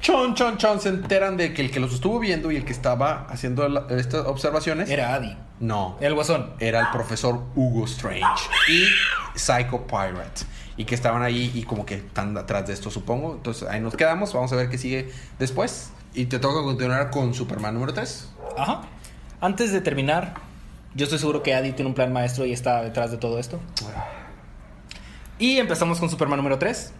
[0.00, 2.72] chon, chon, chon, se enteran de que el que los estuvo viendo y el que
[2.72, 4.90] estaba haciendo la- estas observaciones.
[4.90, 5.36] Era Adi.
[5.60, 5.96] No.
[6.00, 6.50] Era el guasón.
[6.58, 8.24] era el profesor Hugo Strange
[8.68, 8.86] y
[9.38, 10.42] Psycho Pirate.
[10.76, 13.34] Y que estaban ahí y como que están atrás de esto, supongo.
[13.34, 14.32] Entonces ahí nos quedamos.
[14.32, 15.92] Vamos a ver qué sigue después.
[16.14, 18.28] Y te toca continuar con Superman número 3.
[18.58, 18.80] Ajá.
[19.40, 20.34] Antes de terminar,
[20.94, 23.60] yo estoy seguro que Adi tiene un plan maestro y está detrás de todo esto.
[25.38, 26.92] Y empezamos con Superman número 3.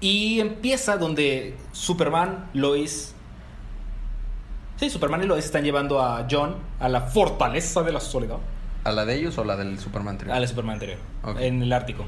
[0.00, 3.14] Y empieza donde Superman, Lois.
[4.76, 8.38] Sí, Superman y Lois están llevando a John a la fortaleza de la soledad.
[8.82, 10.38] ¿A la de ellos o la del Superman A anterior?
[10.38, 10.98] la Superman anterior.
[11.38, 12.04] En el Ártico.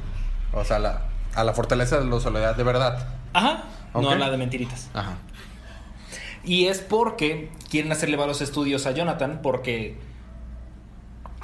[0.53, 1.03] O sea, la-
[1.35, 3.07] a la fortaleza de la soledad de verdad.
[3.33, 3.64] Ajá.
[3.95, 4.91] No a la de mentiritas.
[4.93, 5.14] Ajá.
[6.45, 9.97] Y es porque quieren hacerle varios estudios a Jonathan porque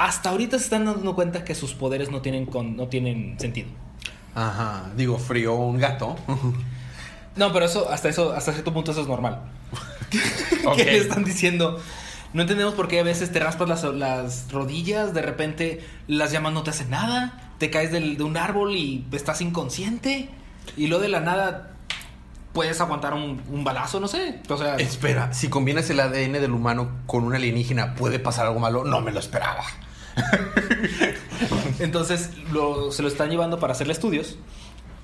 [0.07, 3.69] hasta ahorita se están dando cuenta que sus poderes no tienen, con- no tienen sentido.
[4.35, 4.91] Ajá.
[4.97, 6.17] Digo, frío un gato.
[7.35, 9.41] No, pero eso, hasta eso, hasta cierto punto eso es normal.
[10.67, 10.77] Ok.
[10.77, 11.81] Que le están diciendo.
[12.35, 16.53] No entendemos por qué a veces te raspas las, las rodillas, de repente las llamas
[16.53, 20.29] no te hacen nada, te caes del- de un árbol y estás inconsciente,
[20.77, 21.71] y luego de la nada
[22.53, 24.41] puedes aguantar un, un balazo, no sé.
[24.51, 28.61] O sea, Espera, si combinas el ADN del humano con un alienígena, ¿puede pasar algo
[28.61, 28.85] malo?
[28.85, 29.65] No me lo esperaba.
[31.79, 34.37] Entonces lo- se lo están llevando para hacerle estudios.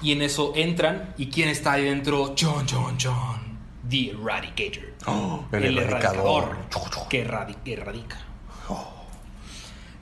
[0.01, 1.15] Y en eso entran.
[1.19, 2.35] ¿Y quién está ahí dentro?
[2.39, 3.59] John, John, John.
[3.89, 4.85] The Eradicator.
[5.07, 6.57] Oh, el erradicador.
[6.75, 7.09] Oh.
[7.09, 8.19] Que erradi- erradica.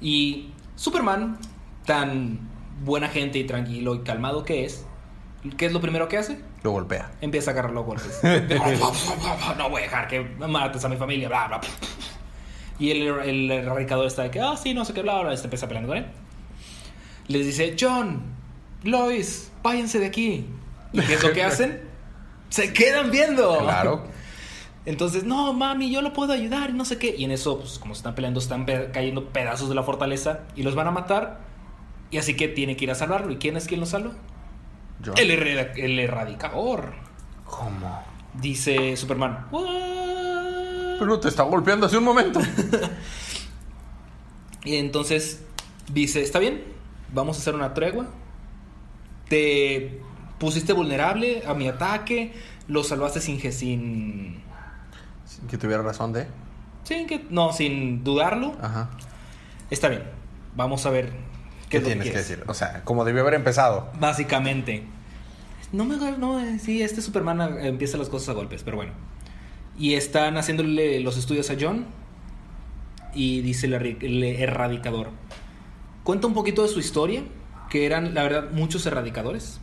[0.00, 1.38] Y Superman,
[1.86, 2.38] tan
[2.82, 4.84] buena gente y tranquilo y calmado que es,
[5.56, 6.40] ¿qué es lo primero que hace?
[6.62, 7.12] Lo golpea.
[7.22, 8.20] Empieza a agarrarlo a golpes.
[9.58, 11.60] no voy a dejar que mates a mi familia, bla, bla.
[12.78, 15.36] Y el, el erradicador está de que, ah, sí, no sé qué, bla, bla, y
[15.36, 16.06] se empieza peleando con él.
[17.28, 18.22] Les dice, John,
[18.84, 20.46] Lois, váyanse de aquí.
[20.92, 21.82] ¿Y qué es lo que hacen?
[22.48, 23.58] Se quedan viendo.
[23.58, 24.04] Claro.
[24.84, 27.14] Entonces, no, mami, yo lo puedo ayudar, y no sé qué.
[27.18, 30.40] Y en eso, pues, como se están peleando, están pe- cayendo pedazos de la fortaleza
[30.54, 31.40] y los van a matar.
[32.12, 33.32] Y así que tiene que ir a salvarlo.
[33.32, 34.12] ¿Y quién es quien lo salva?
[35.02, 35.12] Yo.
[35.16, 36.92] El, el erradicador.
[37.44, 38.00] ¿Cómo?
[38.34, 39.46] Dice Superman.
[39.50, 39.64] "What?".
[40.98, 42.40] Pero te está golpeando hace un momento.
[44.64, 45.42] Y entonces
[45.92, 46.64] dice, está bien,
[47.12, 48.06] vamos a hacer una tregua.
[49.28, 50.00] Te
[50.38, 52.32] pusiste vulnerable a mi ataque,
[52.68, 53.40] lo salvaste sin...
[53.40, 54.42] que- sin
[55.24, 56.26] Sin que tuviera razón de.
[56.84, 58.56] sin que, no, sin dudarlo.
[58.60, 58.90] Ajá.
[59.70, 60.02] Está bien,
[60.56, 61.12] vamos a ver
[61.68, 62.28] ¿Qué, tienes que, quieres.
[62.28, 62.44] decir?
[62.48, 63.90] O sea, como debió haber empezado.
[64.00, 64.84] Básicamente.
[65.72, 68.92] No me no, sí, este Superman eh, empieza las cosas a golpes, pero bueno.
[69.78, 71.86] Y están haciéndole los estudios a John.
[73.14, 75.10] Y dice el, erradicador.
[76.04, 77.22] Cuenta un poquito de su historia.
[77.70, 79.60] Que eran, la verdad, muchos erradicadores.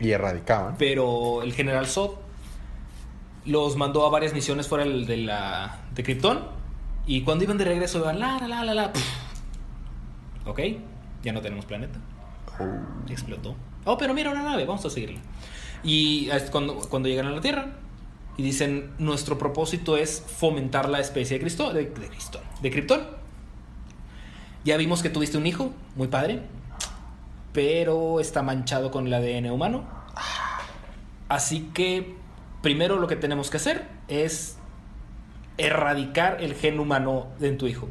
[0.00, 0.76] Y erradicaban.
[0.78, 2.12] Pero el general Zod
[3.44, 6.40] los mandó a varias misiones fuera de la de Krypton.
[7.06, 8.92] Y cuando iban de regreso, iban la la la la la.
[10.44, 10.60] Ok,
[11.22, 11.98] ya no tenemos planeta.
[13.08, 13.54] Explotó.
[13.84, 15.20] Oh, pero mira una nave, vamos a seguirla.
[15.84, 17.68] Y cuando, cuando llegan a la Tierra
[18.36, 23.00] y dicen, nuestro propósito es fomentar la especie de Cristo, de, de Cristo, de Krypton.
[24.64, 26.42] Ya vimos que tuviste un hijo, muy padre,
[27.52, 29.84] pero está manchado con el ADN humano.
[31.28, 32.14] Así que
[32.62, 34.58] primero lo que tenemos que hacer es
[35.56, 37.88] erradicar el gen humano en tu hijo.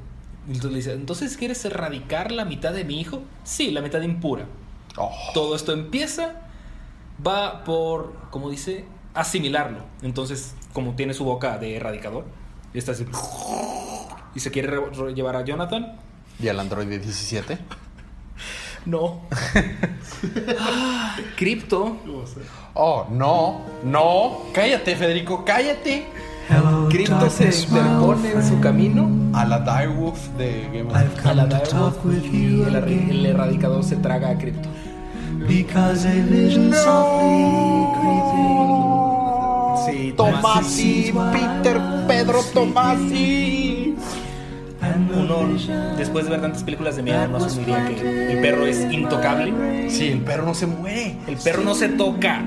[0.48, 3.24] Entonces le dice, ¿entonces quieres erradicar la mitad de mi hijo?
[3.44, 4.46] Sí, la mitad impura.
[4.98, 5.12] Oh.
[5.34, 6.42] Todo esto empieza,
[7.26, 8.86] va por, como dice,
[9.16, 9.80] asimilarlo.
[10.02, 12.26] Entonces, como tiene su boca de erradicador,
[12.74, 13.06] y está así.
[14.36, 15.96] Y se quiere re- re- llevar a Jonathan.
[16.40, 17.58] ¿Y al androide 17?
[18.86, 19.22] No.
[20.60, 21.98] Ah, Crypto.
[22.76, 24.42] Oh, no, no.
[24.54, 26.06] Cállate, Federico, cállate.
[26.92, 31.98] Crypto se interpone en su camino A la Direwolf de Game of a la Direwolf
[32.32, 34.70] y el, erradicador se traga a Crypto.
[35.48, 38.95] Because a vision softly creeping
[39.86, 43.96] Sí, Tomasi, Peter, Pedro Tomasi.
[45.16, 45.48] Uno,
[45.98, 49.90] después de ver tantas películas de miedo, no asumiría que el perro es intocable.
[49.90, 51.18] Sí, el perro no se muere.
[51.28, 52.44] El perro no se toca.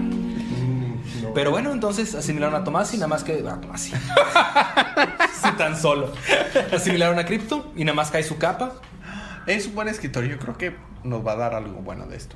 [1.35, 3.45] Pero bueno, entonces asimilaron a Tomás y nada más que.
[3.49, 3.91] A Tomás.
[5.41, 6.13] Sí, tan solo.
[6.73, 8.73] Asimilaron a Crypto y nada más cae su capa.
[9.47, 10.25] Es un buen escritor.
[10.25, 10.75] Yo creo que
[11.05, 12.35] nos va a dar algo bueno de esto.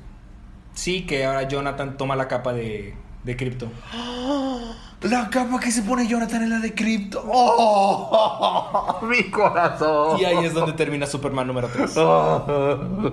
[0.73, 3.67] Sí, que ahora Jonathan toma la capa de, de Crypto.
[5.03, 7.21] La capa que se pone Jonathan es la de Crypto.
[7.27, 8.99] ¡Oh!
[9.03, 10.17] Mi corazón.
[10.17, 11.93] Y ahí es donde termina Superman número 3.
[11.97, 12.45] No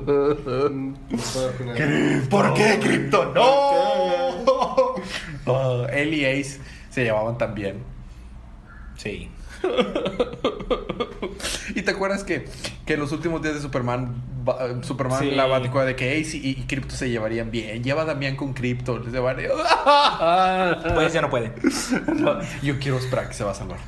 [0.04, 2.28] puedo opinar.
[2.30, 3.32] ¿Por qué Crypto?
[3.34, 4.94] ¡No!
[5.46, 7.82] Oh, él y Ace se llevaban tan bien.
[8.96, 9.28] Sí.
[11.74, 12.46] ¿Y te acuerdas que,
[12.86, 15.30] que en los últimos días de Superman, ba- Superman Sí.
[15.30, 17.82] la Baticueva de que Ace y, y Crypto se llevarían bien?
[17.84, 18.98] Lleva a Damián con Crypto.
[18.98, 19.50] Les llevaría-
[20.94, 21.52] Pues ya no puede.
[22.16, 23.78] No, Yo quiero esperar que se va a salvar.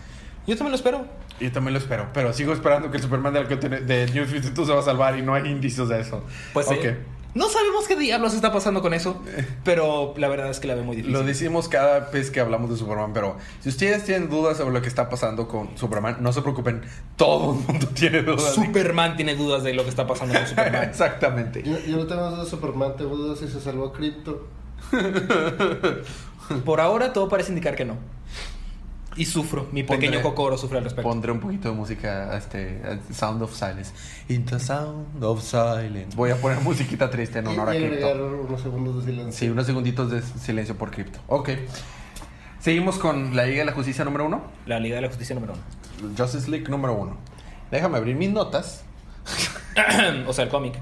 [0.46, 1.06] Yo también lo espero.
[1.40, 4.26] Yo también lo espero, pero sigo esperando que el Superman del que tiene- de New
[4.26, 6.24] 52 se va a salvar y no hay indicios de eso.
[6.52, 6.76] Pues sí.
[7.34, 9.22] No sabemos qué diablos está pasando con eso.
[9.64, 11.14] Pero la verdad es que la veo muy difícil.
[11.14, 14.82] Lo decimos cada vez que hablamos de Superman, pero si ustedes tienen dudas sobre lo
[14.82, 16.82] que está pasando con Superman, no se preocupen,
[17.16, 18.54] todo el mundo tiene dudas.
[18.54, 20.84] Superman tiene dudas de lo que está pasando con Superman.
[20.88, 21.62] Exactamente.
[21.62, 24.46] Yo, yo no tengo dudas de Superman, tengo dudas si se salvó Crypto.
[26.64, 27.96] Por ahora todo parece indicar que no.
[29.16, 29.68] Y sufro.
[29.72, 31.08] Mi pequeño Pondré- cocoro sufre al respecto.
[31.08, 32.80] Pondré un poquito de música, este,
[33.12, 33.92] Sound of Silence.
[34.28, 36.16] In the Sound of Silence.
[36.16, 38.42] Voy a poner musiquita triste en Y, honor a y agregar Crypto.
[38.48, 39.38] unos segundos de silencio.
[39.38, 41.18] Sí, unos segunditos de silencio por Crypto.
[41.28, 41.50] Ok.
[42.60, 44.42] Seguimos con la Liga de la Justicia número uno.
[44.66, 46.14] La Liga de la Justicia número uno.
[46.16, 47.16] Justice League número uno.
[47.70, 48.84] Déjame abrir mis notas.
[50.26, 50.74] o sea, el cómic.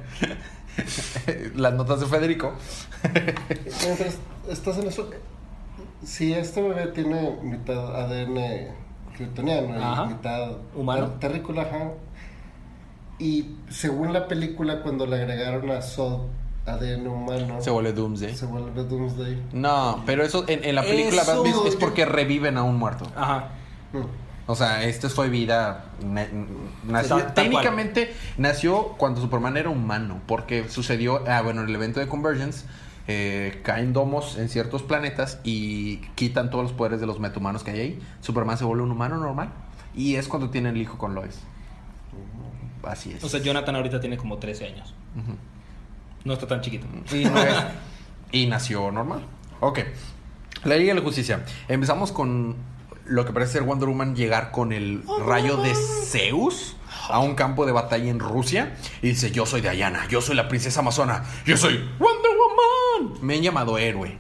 [1.56, 2.52] Las notas de Federico.
[3.84, 4.18] Mientras
[4.48, 5.10] estás en eso,
[6.04, 8.68] si este bebé tiene mitad ADN
[9.16, 10.04] kryptoniano Ajá.
[10.04, 11.08] y mitad Humano.
[11.08, 11.90] ter- terrícola, ajá,
[13.18, 16.20] y según la película, cuando le agregaron a Sod
[16.66, 18.34] ADN humano, Se vuelve Doomsday.
[18.34, 19.42] se vuelve Doomsday.
[19.52, 21.22] No, pero eso en, en la película
[21.66, 23.06] es porque reviven a un muerto.
[23.16, 23.48] Ajá.
[23.92, 24.04] Mm.
[24.46, 25.84] O sea, este fue vida.
[26.84, 30.20] nació- técnicamente nació cuando Superman era humano.
[30.26, 31.22] Porque sucedió.
[31.28, 32.64] Ah, bueno, en el evento de Convergence.
[33.12, 37.72] Eh, caen domos en ciertos planetas y quitan todos los poderes de los metahumanos que
[37.72, 37.98] hay ahí.
[38.20, 39.50] Superman se vuelve un humano normal.
[39.94, 41.40] Y es cuando tiene el hijo con Lois.
[42.84, 43.22] Así es.
[43.24, 44.94] O sea, Jonathan ahorita tiene como 13 años.
[46.24, 46.86] No está tan chiquito.
[47.12, 47.56] Y, no es-
[48.32, 49.24] y nació normal.
[49.60, 49.80] Ok.
[50.64, 51.44] La Liga de la Justicia.
[51.68, 52.56] Empezamos con
[53.06, 56.76] lo que parece ser Wonder Woman llegar con el rayo de Zeus
[57.08, 58.76] a un campo de batalla en Rusia.
[59.02, 62.19] Y dice, yo soy Diana, yo soy la princesa amazona, yo soy Wonder Woman.
[63.20, 64.18] Me han llamado héroe.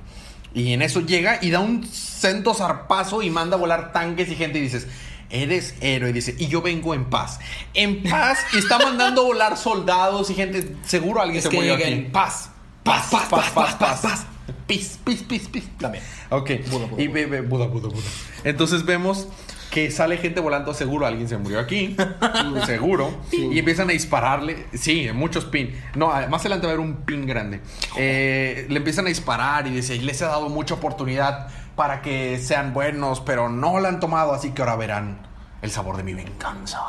[0.54, 4.36] Y en eso llega y da un cento zarpazo y manda a volar tanques y
[4.36, 4.86] gente y dices...
[5.32, 7.38] Eres héroe, dice, y yo vengo en paz.
[7.72, 10.74] En paz, y está mandando a volar soldados y gente.
[10.84, 11.84] Seguro alguien Es se que murió aquí.
[11.84, 12.50] en paz.
[12.82, 14.26] Paz, paz, paz, paz, paz, paz.
[14.66, 15.64] Pis, pis, pis, pis.
[15.78, 16.02] También.
[16.30, 16.50] Ok.
[16.68, 18.08] Buda, Buda, y Buda, Buda, Buda.
[18.42, 19.28] Entonces vemos
[19.70, 21.96] que sale gente volando, seguro alguien se murió aquí,
[22.66, 25.72] seguro, y empiezan a dispararle, sí, muchos pin.
[25.94, 27.60] No, más adelante va a haber un pin grande.
[27.96, 32.74] Eh, le empiezan a disparar y dice, les he dado mucha oportunidad para que sean
[32.74, 35.18] buenos, pero no la han tomado, así que ahora verán
[35.62, 36.80] el sabor de mi venganza.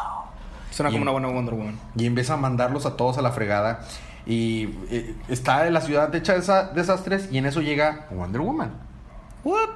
[0.71, 1.79] Suena Y- como una buena Wonder Woman.
[1.95, 3.81] Y empieza a mandarlos a todos a la fregada.
[4.25, 7.27] Y eh, está en la ciudad hecha de esa- desastres.
[7.31, 8.71] Y en eso llega Wonder Woman.
[9.43, 9.69] What?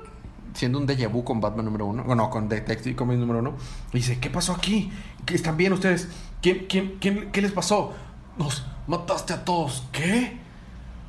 [0.55, 2.03] Siendo un déjà vu con Batman número uno.
[2.03, 3.53] Bueno, con Detective Comics número uno.
[3.93, 4.91] Y dice: ¿Qué pasó aquí?
[5.25, 6.07] ¿Qué ¿Están bien ustedes?
[6.41, 7.93] ¿Quién, quién, quién, ¿Qué les pasó?
[8.37, 9.83] Nos mataste a todos.
[9.91, 10.37] ¿Qué?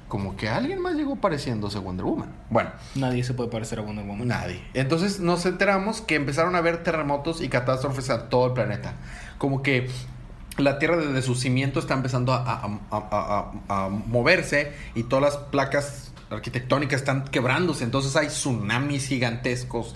[0.08, 2.32] Como que alguien más llegó pareciéndose Wonder Woman.
[2.50, 4.28] Bueno, Nadie se puede parecer a Wonder Woman.
[4.28, 4.62] Nadie.
[4.74, 8.94] Entonces nos enteramos que empezaron a haber terremotos y catástrofes a todo el planeta.
[9.38, 9.88] Como que
[10.58, 15.22] la Tierra desde su cimiento está empezando a, a- a- a- a moverse y todas
[15.24, 17.84] las placas arquitectónicas están quebrándose.
[17.84, 19.94] Entonces hay tsunamis gigantescos,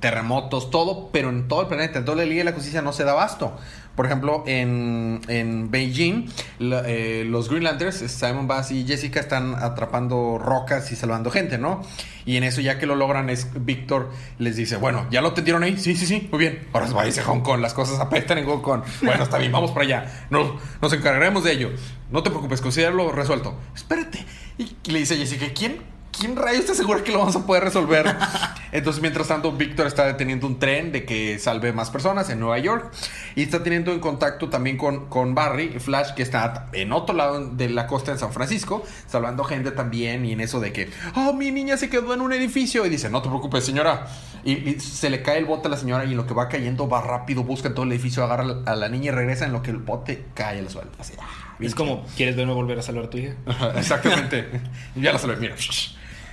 [0.00, 1.98] terremotos, todo, pero en todo el planeta.
[1.98, 3.56] Entonces la Liga de la Justicia no se da abasto.
[3.96, 6.28] Por ejemplo, en, en Beijing,
[6.60, 11.80] eh, los Green Lanterns, Simon Bass y Jessica están atrapando rocas y salvando gente, ¿no?
[12.26, 15.62] Y en eso, ya que lo logran, es Víctor les dice, bueno, ¿ya lo tendieron
[15.62, 15.78] ahí?
[15.78, 16.68] Sí, sí, sí, muy bien.
[16.74, 18.82] Ahora se va a Hong Kong, las cosas apestan en Hong Kong.
[19.02, 20.26] Bueno, está bien, vamos para allá.
[20.28, 20.52] Nos,
[20.82, 21.70] nos encargaremos de ello.
[22.10, 23.56] No te preocupes, considéralo resuelto.
[23.74, 24.26] Espérate.
[24.58, 25.96] Y le dice Jessica, ¿quién?
[26.18, 28.16] ¿Quién rayos te asegura que lo vamos a poder resolver?
[28.72, 32.58] Entonces, mientras tanto, Víctor está deteniendo un tren de que salve más personas en Nueva
[32.58, 32.90] York.
[33.34, 37.50] Y está teniendo en contacto también con, con Barry, Flash, que está en otro lado
[37.50, 40.24] de la costa de San Francisco, salvando gente también.
[40.24, 42.86] Y en eso de que, oh, mi niña se quedó en un edificio.
[42.86, 44.06] Y dice, no te preocupes, señora.
[44.42, 46.48] Y, y se le cae el bote a la señora y en lo que va
[46.48, 49.44] cayendo va rápido, busca en todo el edificio, agarra a la, a niña y regresa
[49.44, 50.90] en lo que el bote cae al suelo.
[50.98, 53.34] Así, ah, Es como, ¿quieres verme volver a salvar a tu hija?
[53.76, 54.48] Exactamente.
[54.94, 55.54] ya lo sabes, mira.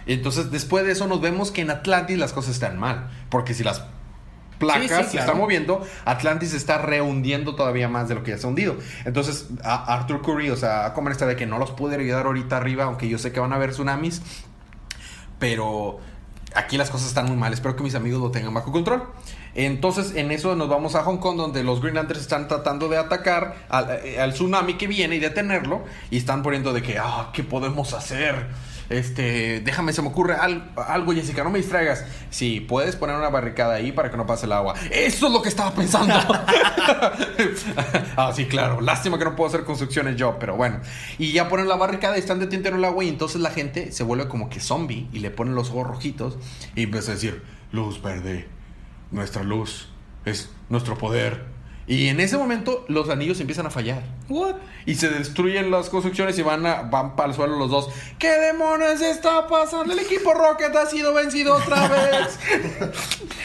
[0.06, 3.10] Entonces, después de eso, nos vemos que en Atlantis las cosas están mal.
[3.30, 3.84] Porque si las
[4.60, 8.32] placas Sí, sí, se están moviendo, Atlantis se está rehundiendo todavía más de lo que
[8.32, 8.76] ya se ha hundido.
[9.06, 12.58] Entonces, a- Arthur Curry, o sea, como está de que no los pude ayudar ahorita
[12.58, 14.22] arriba, aunque yo sé que van a haber tsunamis.
[15.40, 16.00] Pero
[16.56, 17.54] aquí las cosas están muy mal.
[17.54, 19.04] Espero que mis amigos lo tengan bajo control.
[19.56, 22.98] Entonces, en eso nos vamos a Hong Kong, donde los Green Lanterns están tratando de
[22.98, 25.84] atacar al, eh, al tsunami que viene y detenerlo.
[26.10, 28.48] Y están poniendo de que, ah, ¿qué podemos hacer?
[28.90, 32.04] Este, déjame, se me ocurre al- algo, Jessica, no me distraigas.
[32.30, 34.74] Sí, puedes poner una barricada ahí para que no pase el agua.
[34.92, 36.14] Eso es lo que estaba pensando.
[38.18, 38.82] ah, sí, claro.
[38.82, 40.80] Lástima que no puedo hacer construcciones yo, pero bueno.
[41.18, 43.92] Y ya ponen la barricada y están deteniendo en el agua y entonces la gente
[43.92, 46.38] se vuelve como que zombie y le ponen los ojos rojitos
[46.76, 48.48] y empieza a decir, luz verde,
[49.14, 49.88] nuestra luz
[50.26, 51.54] es nuestro poder.
[51.86, 54.04] Y en ese momento los anillos empiezan a fallar.
[54.30, 54.56] What?
[54.86, 57.90] Y se destruyen las construcciones y van, a, van para el suelo los dos.
[58.18, 59.92] ¿Qué demonios está pasando?
[59.92, 62.40] El equipo Rocket ha sido vencido otra vez.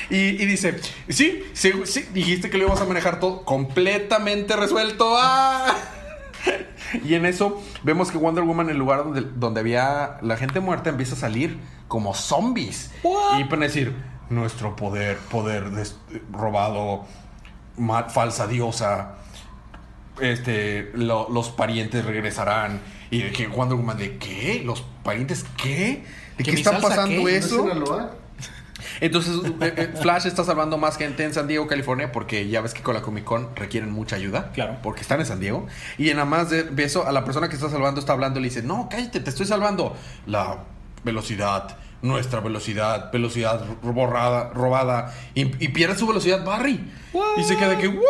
[0.09, 5.17] y, y dice, sí, sí, sí, dijiste que lo íbamos a manejar todo completamente resuelto.
[5.19, 5.75] ¡Ah!
[7.05, 10.61] Y en eso vemos que Wonder Woman, en el lugar donde, donde había la gente
[10.61, 11.59] muerta, empieza a salir
[11.89, 12.93] como zombies.
[13.03, 13.41] What?
[13.41, 13.95] Y van a decir,
[14.31, 15.65] nuestro poder, poder
[16.33, 17.05] robado,
[18.09, 19.15] falsa diosa,
[20.21, 22.81] este, lo- los parientes regresarán.
[23.11, 24.63] Y de que Wonder Woman, ¿de qué?
[24.65, 26.05] ¿Los parientes qué?
[26.37, 27.67] ¿De ¿Que qué está pasando eso?
[29.01, 32.75] Entonces, eh, eh, Flash está salvando más gente en San Diego, California, porque ya ves
[32.75, 34.51] que con la Comic Con requieren mucha ayuda.
[34.53, 34.77] Claro.
[34.83, 35.67] Porque están en San Diego.
[35.99, 38.43] Y en nada más de eso, a la persona que está salvando está hablando y
[38.43, 39.97] le dice: No, cállate, te estoy salvando.
[40.27, 40.59] La
[41.05, 45.15] velocidad, nuestra velocidad, velocidad borrada, robada.
[45.35, 46.81] Y, y pierde su velocidad, Barry.
[47.37, 48.03] Y se queda de que, ¿what?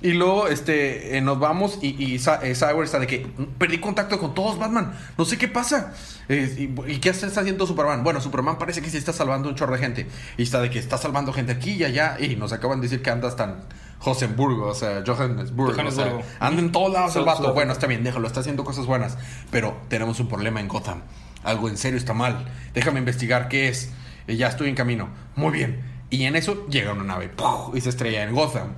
[0.00, 3.26] Y luego este, eh, nos vamos y, y Sa- eh, está de que
[3.58, 4.94] perdí contacto con todos, Batman.
[5.18, 5.92] No sé qué pasa.
[6.28, 8.04] Eh, y, y qué está haciendo Superman?
[8.04, 10.06] Bueno, Superman parece que sí está salvando un chorro de gente.
[10.36, 12.16] Y está de que está salvando gente aquí y allá.
[12.20, 13.54] Y nos acaban de decir que anda hasta en
[13.98, 15.72] Josenburgo, o sea, Johannesburgo.
[15.74, 16.18] Johannesburgo.
[16.18, 17.36] O sea, anda en todos lados el Sud- vato.
[17.38, 17.54] Sudáfrica.
[17.54, 19.18] Bueno, está bien, déjalo, está haciendo cosas buenas.
[19.50, 21.02] Pero tenemos un problema en Gotham.
[21.48, 22.46] Algo en serio está mal.
[22.74, 23.90] Déjame investigar qué es.
[24.26, 25.08] Y ya estoy en camino.
[25.34, 25.82] Muy bien.
[26.10, 27.74] Y en eso llega una nave ¡puf!
[27.74, 28.74] y se estrella en Gotham.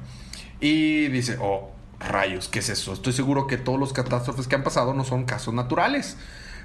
[0.61, 2.93] Y dice, oh, rayos, ¿qué es eso?
[2.93, 6.17] Estoy seguro que todos los catástrofes que han pasado no son casos naturales.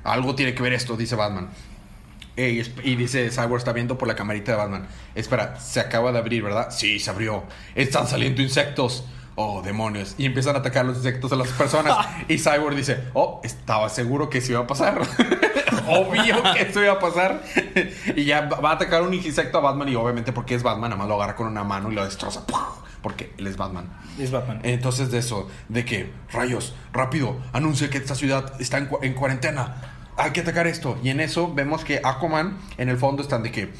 [0.03, 1.49] Algo tiene que ver esto, dice Batman.
[2.37, 4.87] Y dice Cyborg está viendo por la camarita de Batman.
[5.15, 6.67] Espera, se acaba de abrir, ¿verdad?
[6.69, 7.45] Sí, se abrió.
[7.73, 9.05] Están saliendo insectos.
[9.35, 10.15] Oh, demonios.
[10.17, 11.97] Y empiezan a atacar los insectos a las personas.
[12.27, 15.01] y Cyborg dice, oh, estaba seguro que eso iba a pasar.
[15.87, 17.43] Obvio que esto iba a pasar.
[18.15, 20.97] y ya va a atacar un insecto a Batman y obviamente porque es Batman, nada
[20.97, 22.45] más lo agarra con una mano y lo destroza.
[23.01, 23.89] Porque él es Batman.
[24.17, 24.61] Es Batman.
[24.63, 29.95] Entonces de eso, de que, rayos, rápido, anuncia que esta ciudad está en cuarentena.
[30.17, 30.97] Hay que atacar esto.
[31.03, 33.73] Y en eso vemos que Aquaman, en el fondo, están de que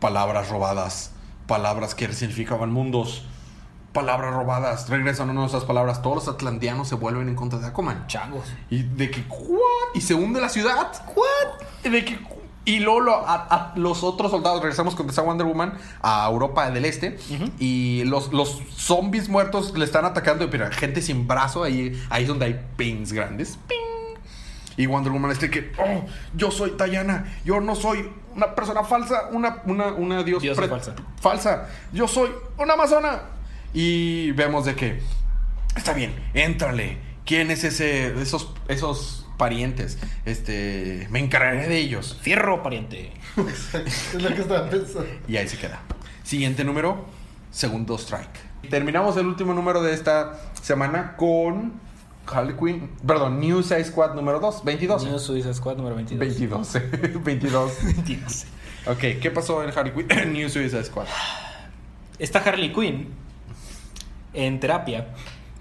[0.00, 1.12] palabras robadas,
[1.46, 3.26] palabras que significaban mundos,
[3.94, 6.02] palabras robadas, regresan a nuestras palabras.
[6.02, 8.06] Todos los atlanteanos se vuelven en contra de Aquaman.
[8.08, 8.44] Changos.
[8.68, 9.94] Y de que, ¿what?
[9.94, 10.92] Y se hunde la ciudad.
[11.16, 11.62] ¿What?
[11.84, 12.18] Y de que,
[12.66, 16.70] y luego lo- a, a los otros soldados, regresamos con esa Wonder Woman a Europa
[16.70, 17.18] del Este.
[17.58, 20.50] Y los, los zombies muertos le están atacando.
[20.50, 23.58] Pero gente sin brazo, ahí, ahí es donde hay pings grandes.
[23.68, 23.78] Ping.
[24.76, 29.28] Y Wonder Woman este que, oh, yo soy Diana, yo no soy una persona falsa,
[29.30, 30.94] una, una, una dios falsa.
[31.20, 33.20] falsa, yo soy una amazona.
[33.74, 35.00] Y vemos de que,
[35.76, 36.98] está bien, éntrale.
[37.26, 39.98] ¿Quién es ese, esos, esos parientes?
[40.24, 42.16] Este, me encargaré de ellos.
[42.22, 43.12] Fierro, pariente.
[43.36, 45.08] Es lo que estaba pensando.
[45.28, 45.80] Y ahí se queda.
[46.22, 47.04] Siguiente número,
[47.50, 48.38] segundo strike.
[48.70, 51.72] Terminamos el último número de esta semana con
[52.26, 55.04] Harley Quinn, perdón, New Size Squad número 2, 22.
[55.04, 56.18] New Suicide Squad número 22.
[56.20, 56.72] 22.
[57.24, 57.84] 22.
[57.84, 58.46] 22.
[58.86, 60.32] Ok, ¿qué pasó en Harley Quinn?
[60.32, 61.06] New Suicide Squad.
[62.18, 63.23] Esta Harley Quinn
[64.34, 65.08] en terapia,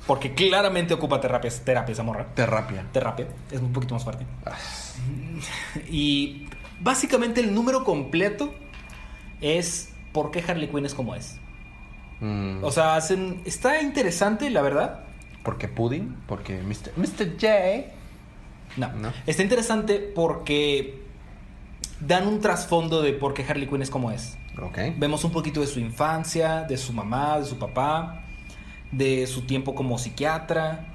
[0.07, 2.25] porque claramente ocupa terapia, terapia esa morra.
[2.35, 2.85] Terapia.
[2.91, 4.25] Terapia, es un poquito más fuerte.
[5.89, 6.47] Y
[6.79, 8.53] básicamente el número completo
[9.41, 11.37] es por qué Harley Quinn es como es.
[12.19, 15.01] Mm, O sea, hacen, está interesante, la verdad.
[15.43, 16.91] porque Pudding, porque Mr.
[16.95, 17.33] Mr.
[17.39, 17.91] J.
[18.77, 18.91] No.
[18.93, 19.11] No.
[19.27, 21.01] Está interesante porque
[21.99, 24.37] dan un trasfondo de por qué Harley Quinn es como es.
[24.61, 24.77] Ok.
[24.97, 28.22] Vemos un poquito de su infancia, de su mamá, de su papá,
[28.93, 30.87] de su tiempo como psiquiatra,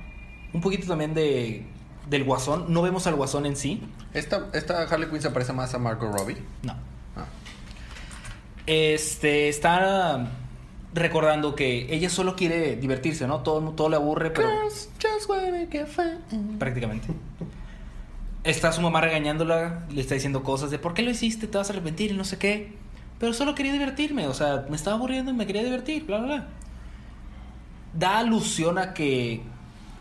[0.52, 1.66] un poquito también de
[2.08, 2.72] del guasón.
[2.72, 3.82] No vemos al guasón en sí.
[4.14, 6.38] Esta, esta Harley Quinn se parece más a Margot Robbie.
[6.62, 6.72] No.
[7.16, 7.26] Ah.
[8.66, 10.28] Este está
[10.94, 13.40] recordando que ella solo quiere divertirse, ¿no?
[13.40, 16.58] Todo, todo le aburre, pero just wanna get fun.
[16.58, 17.08] prácticamente.
[18.44, 21.46] Está su mamá regañándola, le está diciendo cosas de ¿por qué lo hiciste?
[21.46, 22.72] Te vas a arrepentir y no sé qué.
[23.18, 26.26] Pero solo quería divertirme, o sea, me estaba aburriendo y me quería divertir, bla, bla,
[26.26, 26.48] bla.
[27.94, 29.42] Da alusión a que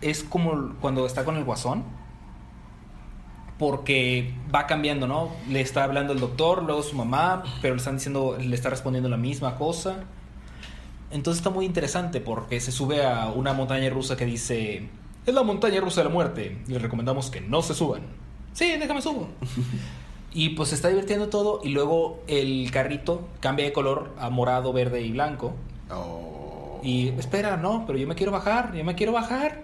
[0.02, 1.84] es como cuando está con el guasón,
[3.58, 5.32] porque va cambiando, ¿no?
[5.50, 9.10] Le está hablando el doctor, luego su mamá, pero le están diciendo, le está respondiendo
[9.10, 10.04] la misma cosa.
[11.10, 14.90] Entonces está muy interesante porque se sube a una montaña rusa que dice,
[15.26, 18.02] es la montaña rusa de la muerte, les recomendamos que no se suban.
[18.54, 19.30] Sí, déjame subo.
[20.34, 24.74] y pues se está divirtiendo todo y luego el carrito cambia de color a morado,
[24.74, 25.56] verde y blanco.
[25.90, 26.37] Oh.
[26.84, 29.64] Y espera, no, pero yo me quiero bajar, yo me quiero bajar.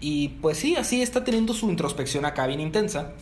[0.00, 3.12] Y pues sí, así está teniendo su introspección acá bien intensa.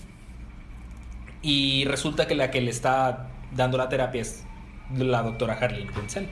[1.42, 4.42] Y resulta que la que le está dando la terapia es
[4.96, 6.28] la doctora Harley Quinzel.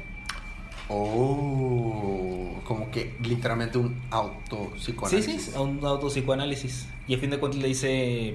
[0.89, 5.43] Oh, como que literalmente un Sí, autopsicoanálisis.
[5.45, 6.89] sí, a un autopsicoanálisis.
[7.09, 8.35] Y a fin de cuentas le dice,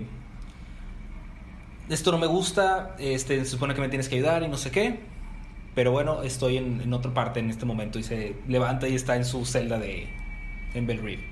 [1.89, 4.72] esto no me gusta, este, se supone que me tienes que ayudar y no sé
[4.72, 4.99] qué.
[5.78, 9.15] Pero bueno, estoy en, en otra parte en este momento y se levanta y está
[9.15, 10.07] en su celda de
[10.73, 11.23] en Bell Reeve.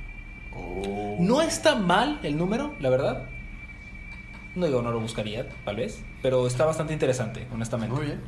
[0.56, 1.18] Oh.
[1.20, 3.28] No está mal el número, la verdad.
[4.54, 6.04] No digo, no lo buscaría, tal vez.
[6.22, 7.96] Pero está bastante interesante, honestamente.
[7.96, 8.22] Muy bien.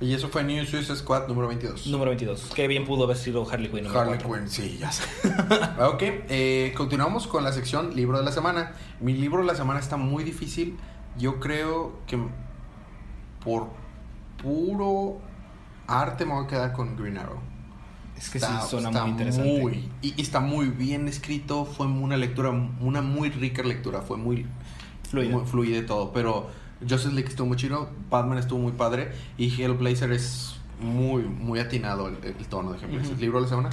[0.00, 1.86] Y eso fue New Suicide Squad número 22.
[1.86, 2.50] Número 22.
[2.56, 3.86] Qué bien pudo haber sido Harley Quinn.
[3.86, 4.18] Harley.
[4.18, 5.04] Quinn, sí, ya sé.
[5.80, 8.72] ok, eh, continuamos con la sección libro de la semana.
[8.98, 10.76] Mi libro de la semana está muy difícil.
[11.16, 12.18] Yo creo que
[13.44, 13.68] por
[14.42, 15.20] puro
[16.00, 17.38] arte me voy a quedar con Green Arrow.
[18.16, 19.60] Es que sí, suena muy interesante.
[19.60, 21.64] muy- y, y está muy bien escrito.
[21.64, 24.00] Fue una lectura, una muy rica lectura.
[24.02, 24.46] Fue muy
[25.10, 25.38] Fluido.
[25.38, 26.12] muy fluido y todo.
[26.12, 26.48] Pero
[26.80, 27.90] Justice League estuvo muy chido.
[28.10, 29.12] Batman estuvo muy padre.
[29.38, 33.12] Y Hellblazer es muy, muy atinado el, el tono de Hellblazer.
[33.14, 33.20] Ujú.
[33.20, 33.70] ¿Libro de la semana?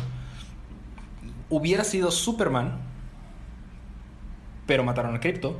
[1.49, 2.79] Hubiera sido Superman,
[4.65, 5.59] pero mataron a Crypto.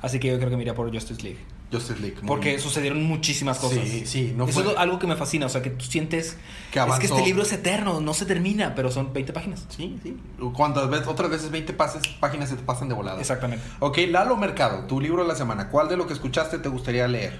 [0.00, 1.38] Así que yo creo que me iría por Justice League.
[1.70, 2.16] Justice League.
[2.26, 2.60] Porque bien.
[2.60, 3.80] sucedieron muchísimas cosas.
[3.86, 5.46] Sí, sí, no Eso fue- es algo que me fascina.
[5.46, 6.38] O sea, que tú sientes Que
[6.72, 7.00] que, es avanzó.
[7.00, 9.66] que este libro es eterno, no se termina, pero son 20 páginas.
[9.68, 10.16] Sí, sí.
[10.54, 13.20] Cuantas veces, otras veces 20 pases, páginas se te pasan de volada.
[13.20, 13.64] Exactamente.
[13.80, 15.68] Ok, Lalo Mercado, tu libro de la semana.
[15.68, 17.38] ¿Cuál de lo que escuchaste te gustaría leer?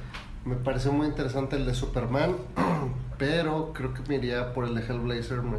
[0.48, 2.34] Me pareció muy interesante el de Superman,
[3.18, 5.42] pero creo que me iría por el de Hellblazer.
[5.42, 5.58] Me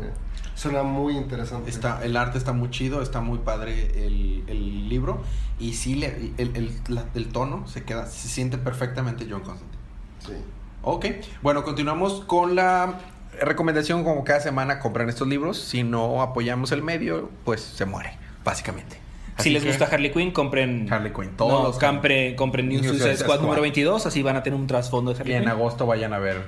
[0.55, 1.69] suena muy interesante.
[1.69, 5.21] Está, el arte está muy chido, está muy padre el, el libro.
[5.59, 9.81] Y sí, le- el, el- la- el tono se queda, se siente perfectamente John Constantine.
[10.25, 10.33] Sí.
[10.81, 11.05] Ok,
[11.43, 12.95] bueno, continuamos con la
[13.39, 15.59] recomendación como cada semana compran estos libros.
[15.59, 18.99] Si no apoyamos el medio, pues se muere, básicamente.
[19.39, 20.91] Si les gusta Harley Quinn, compren.
[20.91, 23.41] Harley Quinn, todos no, los- compre- compren New New Suicide Suicide Squad, Squad.
[23.45, 25.51] número 22, así van a tener un trasfondo de Y Harley en Quinn.
[25.51, 26.41] agosto vayan a ver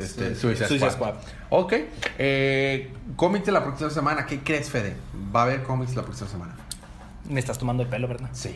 [0.00, 0.92] este, Suicide Squad.
[0.92, 1.14] Squad.
[1.50, 1.74] Ok.
[2.18, 4.26] Eh, cómics de la próxima semana.
[4.26, 4.96] ¿Qué crees, Fede?
[5.34, 6.54] Va a haber cómics la próxima semana.
[7.28, 8.28] Me estás tomando el pelo, ¿verdad?
[8.32, 8.54] Sí.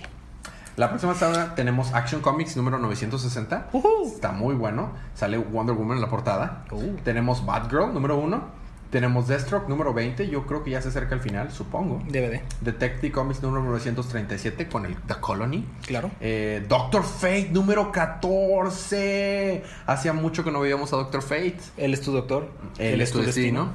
[0.77, 3.69] La próxima semana tenemos Action Comics número 960.
[4.07, 4.93] Está muy bueno.
[5.15, 6.65] Sale Wonder Woman en la portada.
[6.71, 6.95] Uh.
[7.05, 8.62] Tenemos Batgirl número 1.
[8.93, 10.29] Tenemos Deathstroke número 20.
[10.29, 12.01] Yo creo que ya se acerca el final, supongo.
[12.07, 15.67] DVD, Detective Comics número 937 con el The Colony.
[15.87, 16.11] claro.
[16.21, 19.63] Eh, Doctor Fate número 14.
[19.87, 21.57] Hacía mucho que no veíamos a Doctor Fate.
[21.79, 22.51] Él es tu doctor.
[22.79, 23.71] Él es tu destino.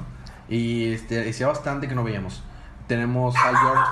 [0.48, 2.42] Y este, hacía bastante que no veíamos.
[2.86, 3.84] Tenemos Hal Jordan.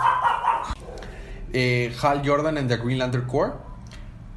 [1.52, 3.54] eh, Hal Jordan en The Green Lantern Corps.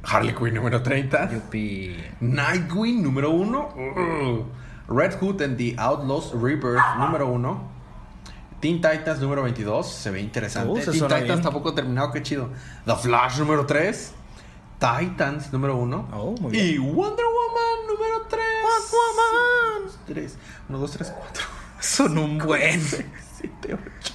[0.02, 1.30] Harley Quinn número 30.
[1.30, 1.96] Yupi.
[2.20, 4.44] Nightwing número 1.
[4.90, 7.60] Red Hood and the Outlaws Rebirth número 1.
[8.60, 9.86] Teen Titans número 22.
[9.86, 10.80] Se ve interesante.
[10.80, 11.42] Uh, se Teen Titans bien.
[11.42, 12.50] tampoco terminado, qué chido.
[12.84, 14.12] The Flash número 3.
[14.80, 16.08] Titans número 1.
[16.12, 18.42] Oh, y Wonder Woman número 3.
[18.62, 19.92] Wonder Woman.
[20.06, 20.36] 3.
[20.68, 21.44] 1, 2, 3, 4.
[21.80, 22.80] Son un buen.
[22.80, 23.08] 7,
[23.64, 24.14] 8,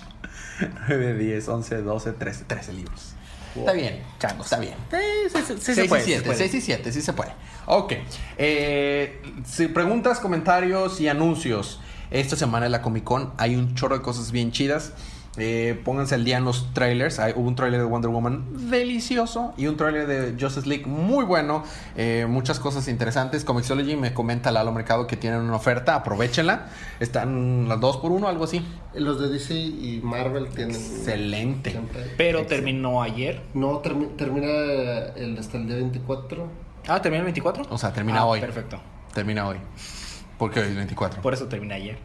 [0.89, 2.45] 9, 10, 11, 12, 13.
[2.45, 3.15] 13 libros.
[3.56, 4.76] Está bien, changos, está bien.
[4.91, 4.97] Sí,
[5.30, 6.38] sí, sí, sí 6 se puede, y sí se 7, puede.
[6.38, 7.32] 6 y 7, sí se puede.
[7.66, 7.93] Ok.
[8.38, 11.80] Eh, si preguntas, comentarios y anuncios.
[12.12, 14.93] Esta semana en la Comic Con hay un chorro de cosas bien chidas.
[15.38, 17.20] Eh, pónganse al día en los trailers.
[17.20, 21.26] Hay, hubo un trailer de Wonder Woman delicioso y un trailer de Justice League muy
[21.26, 21.64] bueno.
[21.98, 23.44] Eh, muchas cosas interesantes.
[23.44, 25.96] Comixology me comenta Lalo Mercado que tienen una oferta.
[25.96, 26.68] Aprovechenla.
[27.02, 28.66] Están las dos por uno, algo así.
[28.94, 30.76] Los de DC y Marvel tienen.
[30.76, 31.72] Excelente.
[31.72, 33.42] siempre- Pero terminó ayer.
[33.54, 36.48] No, termi- termina el, hasta el día 24.
[36.88, 37.66] Ah, terminó el 24.
[37.70, 38.40] O sea, termina Ah, hoy.
[38.40, 38.80] Perfecto.
[39.14, 39.58] Termina hoy.
[40.38, 41.22] Porque hoy es 24.
[41.22, 41.98] Por eso termina ayer.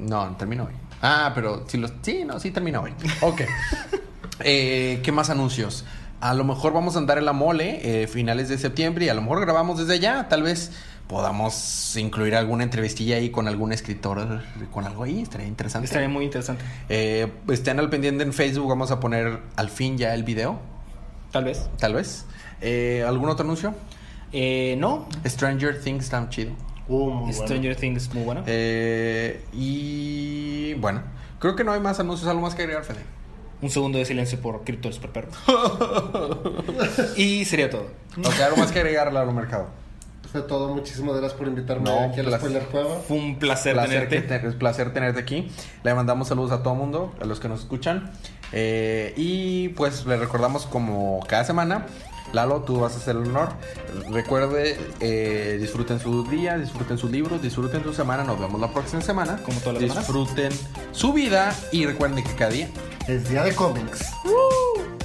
[0.00, 0.72] No, termina hoy.
[1.02, 1.92] Ah, pero si los.
[2.02, 2.92] Sí, no, sí termina hoy.
[3.20, 3.42] Ok.
[4.42, 5.84] Eh, ¿Qué más anuncios?
[6.22, 9.14] A lo mejor vamos a andar en la mole eh, finales de septiembre y a
[9.14, 10.28] lo mejor grabamos desde allá.
[10.30, 10.72] Tal vez
[11.10, 14.42] podamos incluir alguna entrevistilla ahí con algún escritor,
[14.72, 15.20] con algo ahí.
[15.20, 15.86] Estaría interesante.
[15.86, 16.64] Estaría muy interesante.
[16.88, 18.68] Eh, estén al pendiente en Facebook.
[18.68, 20.60] Vamos a poner al fin ya el video.
[21.32, 21.68] Tal vez.
[21.78, 22.26] Tal vez.
[22.60, 23.74] Eh, ¿Algún otro anuncio?
[24.32, 25.08] Eh, no.
[25.26, 26.52] Stranger Things está chido.
[26.90, 27.46] Uh, muy bueno.
[27.46, 28.42] Stranger Things muy bueno.
[28.46, 31.02] Eh, y bueno,
[31.38, 32.28] creo que no hay más anuncios.
[32.28, 33.00] ¿Algo más que agregar, Fede?
[33.62, 35.30] Un segundo de silencio por Crypto Super Perro.
[37.16, 37.86] y sería todo.
[38.24, 39.68] O sea, algo más que agregar, Lalo Mercado.
[40.32, 40.74] Fue todo.
[40.74, 42.38] Muchísimas gracias por invitarme No, aquí a la.
[42.38, 42.96] Spoiler Cueva.
[43.06, 44.34] Fue un placer, placer tenerte.
[44.34, 45.50] que te- es placer tenerte aquí.
[45.82, 48.10] Le mandamos saludos a todo mundo, a los que nos escuchan.
[48.52, 51.86] Eh, y pues le recordamos como cada semana.
[52.32, 53.50] Lalo, tú vas a hacer el honor.
[54.10, 58.24] Recuerde, eh, disfruten su día, disfruten sus libros, disfruten su semana.
[58.24, 59.38] Nos vemos la próxima semana.
[59.44, 60.06] Como todas las semanas.
[60.06, 60.52] Disfruten
[60.92, 62.68] su vida y recuerden que cada día
[63.08, 64.12] Es día de cómics.
[64.24, 64.99] Uh.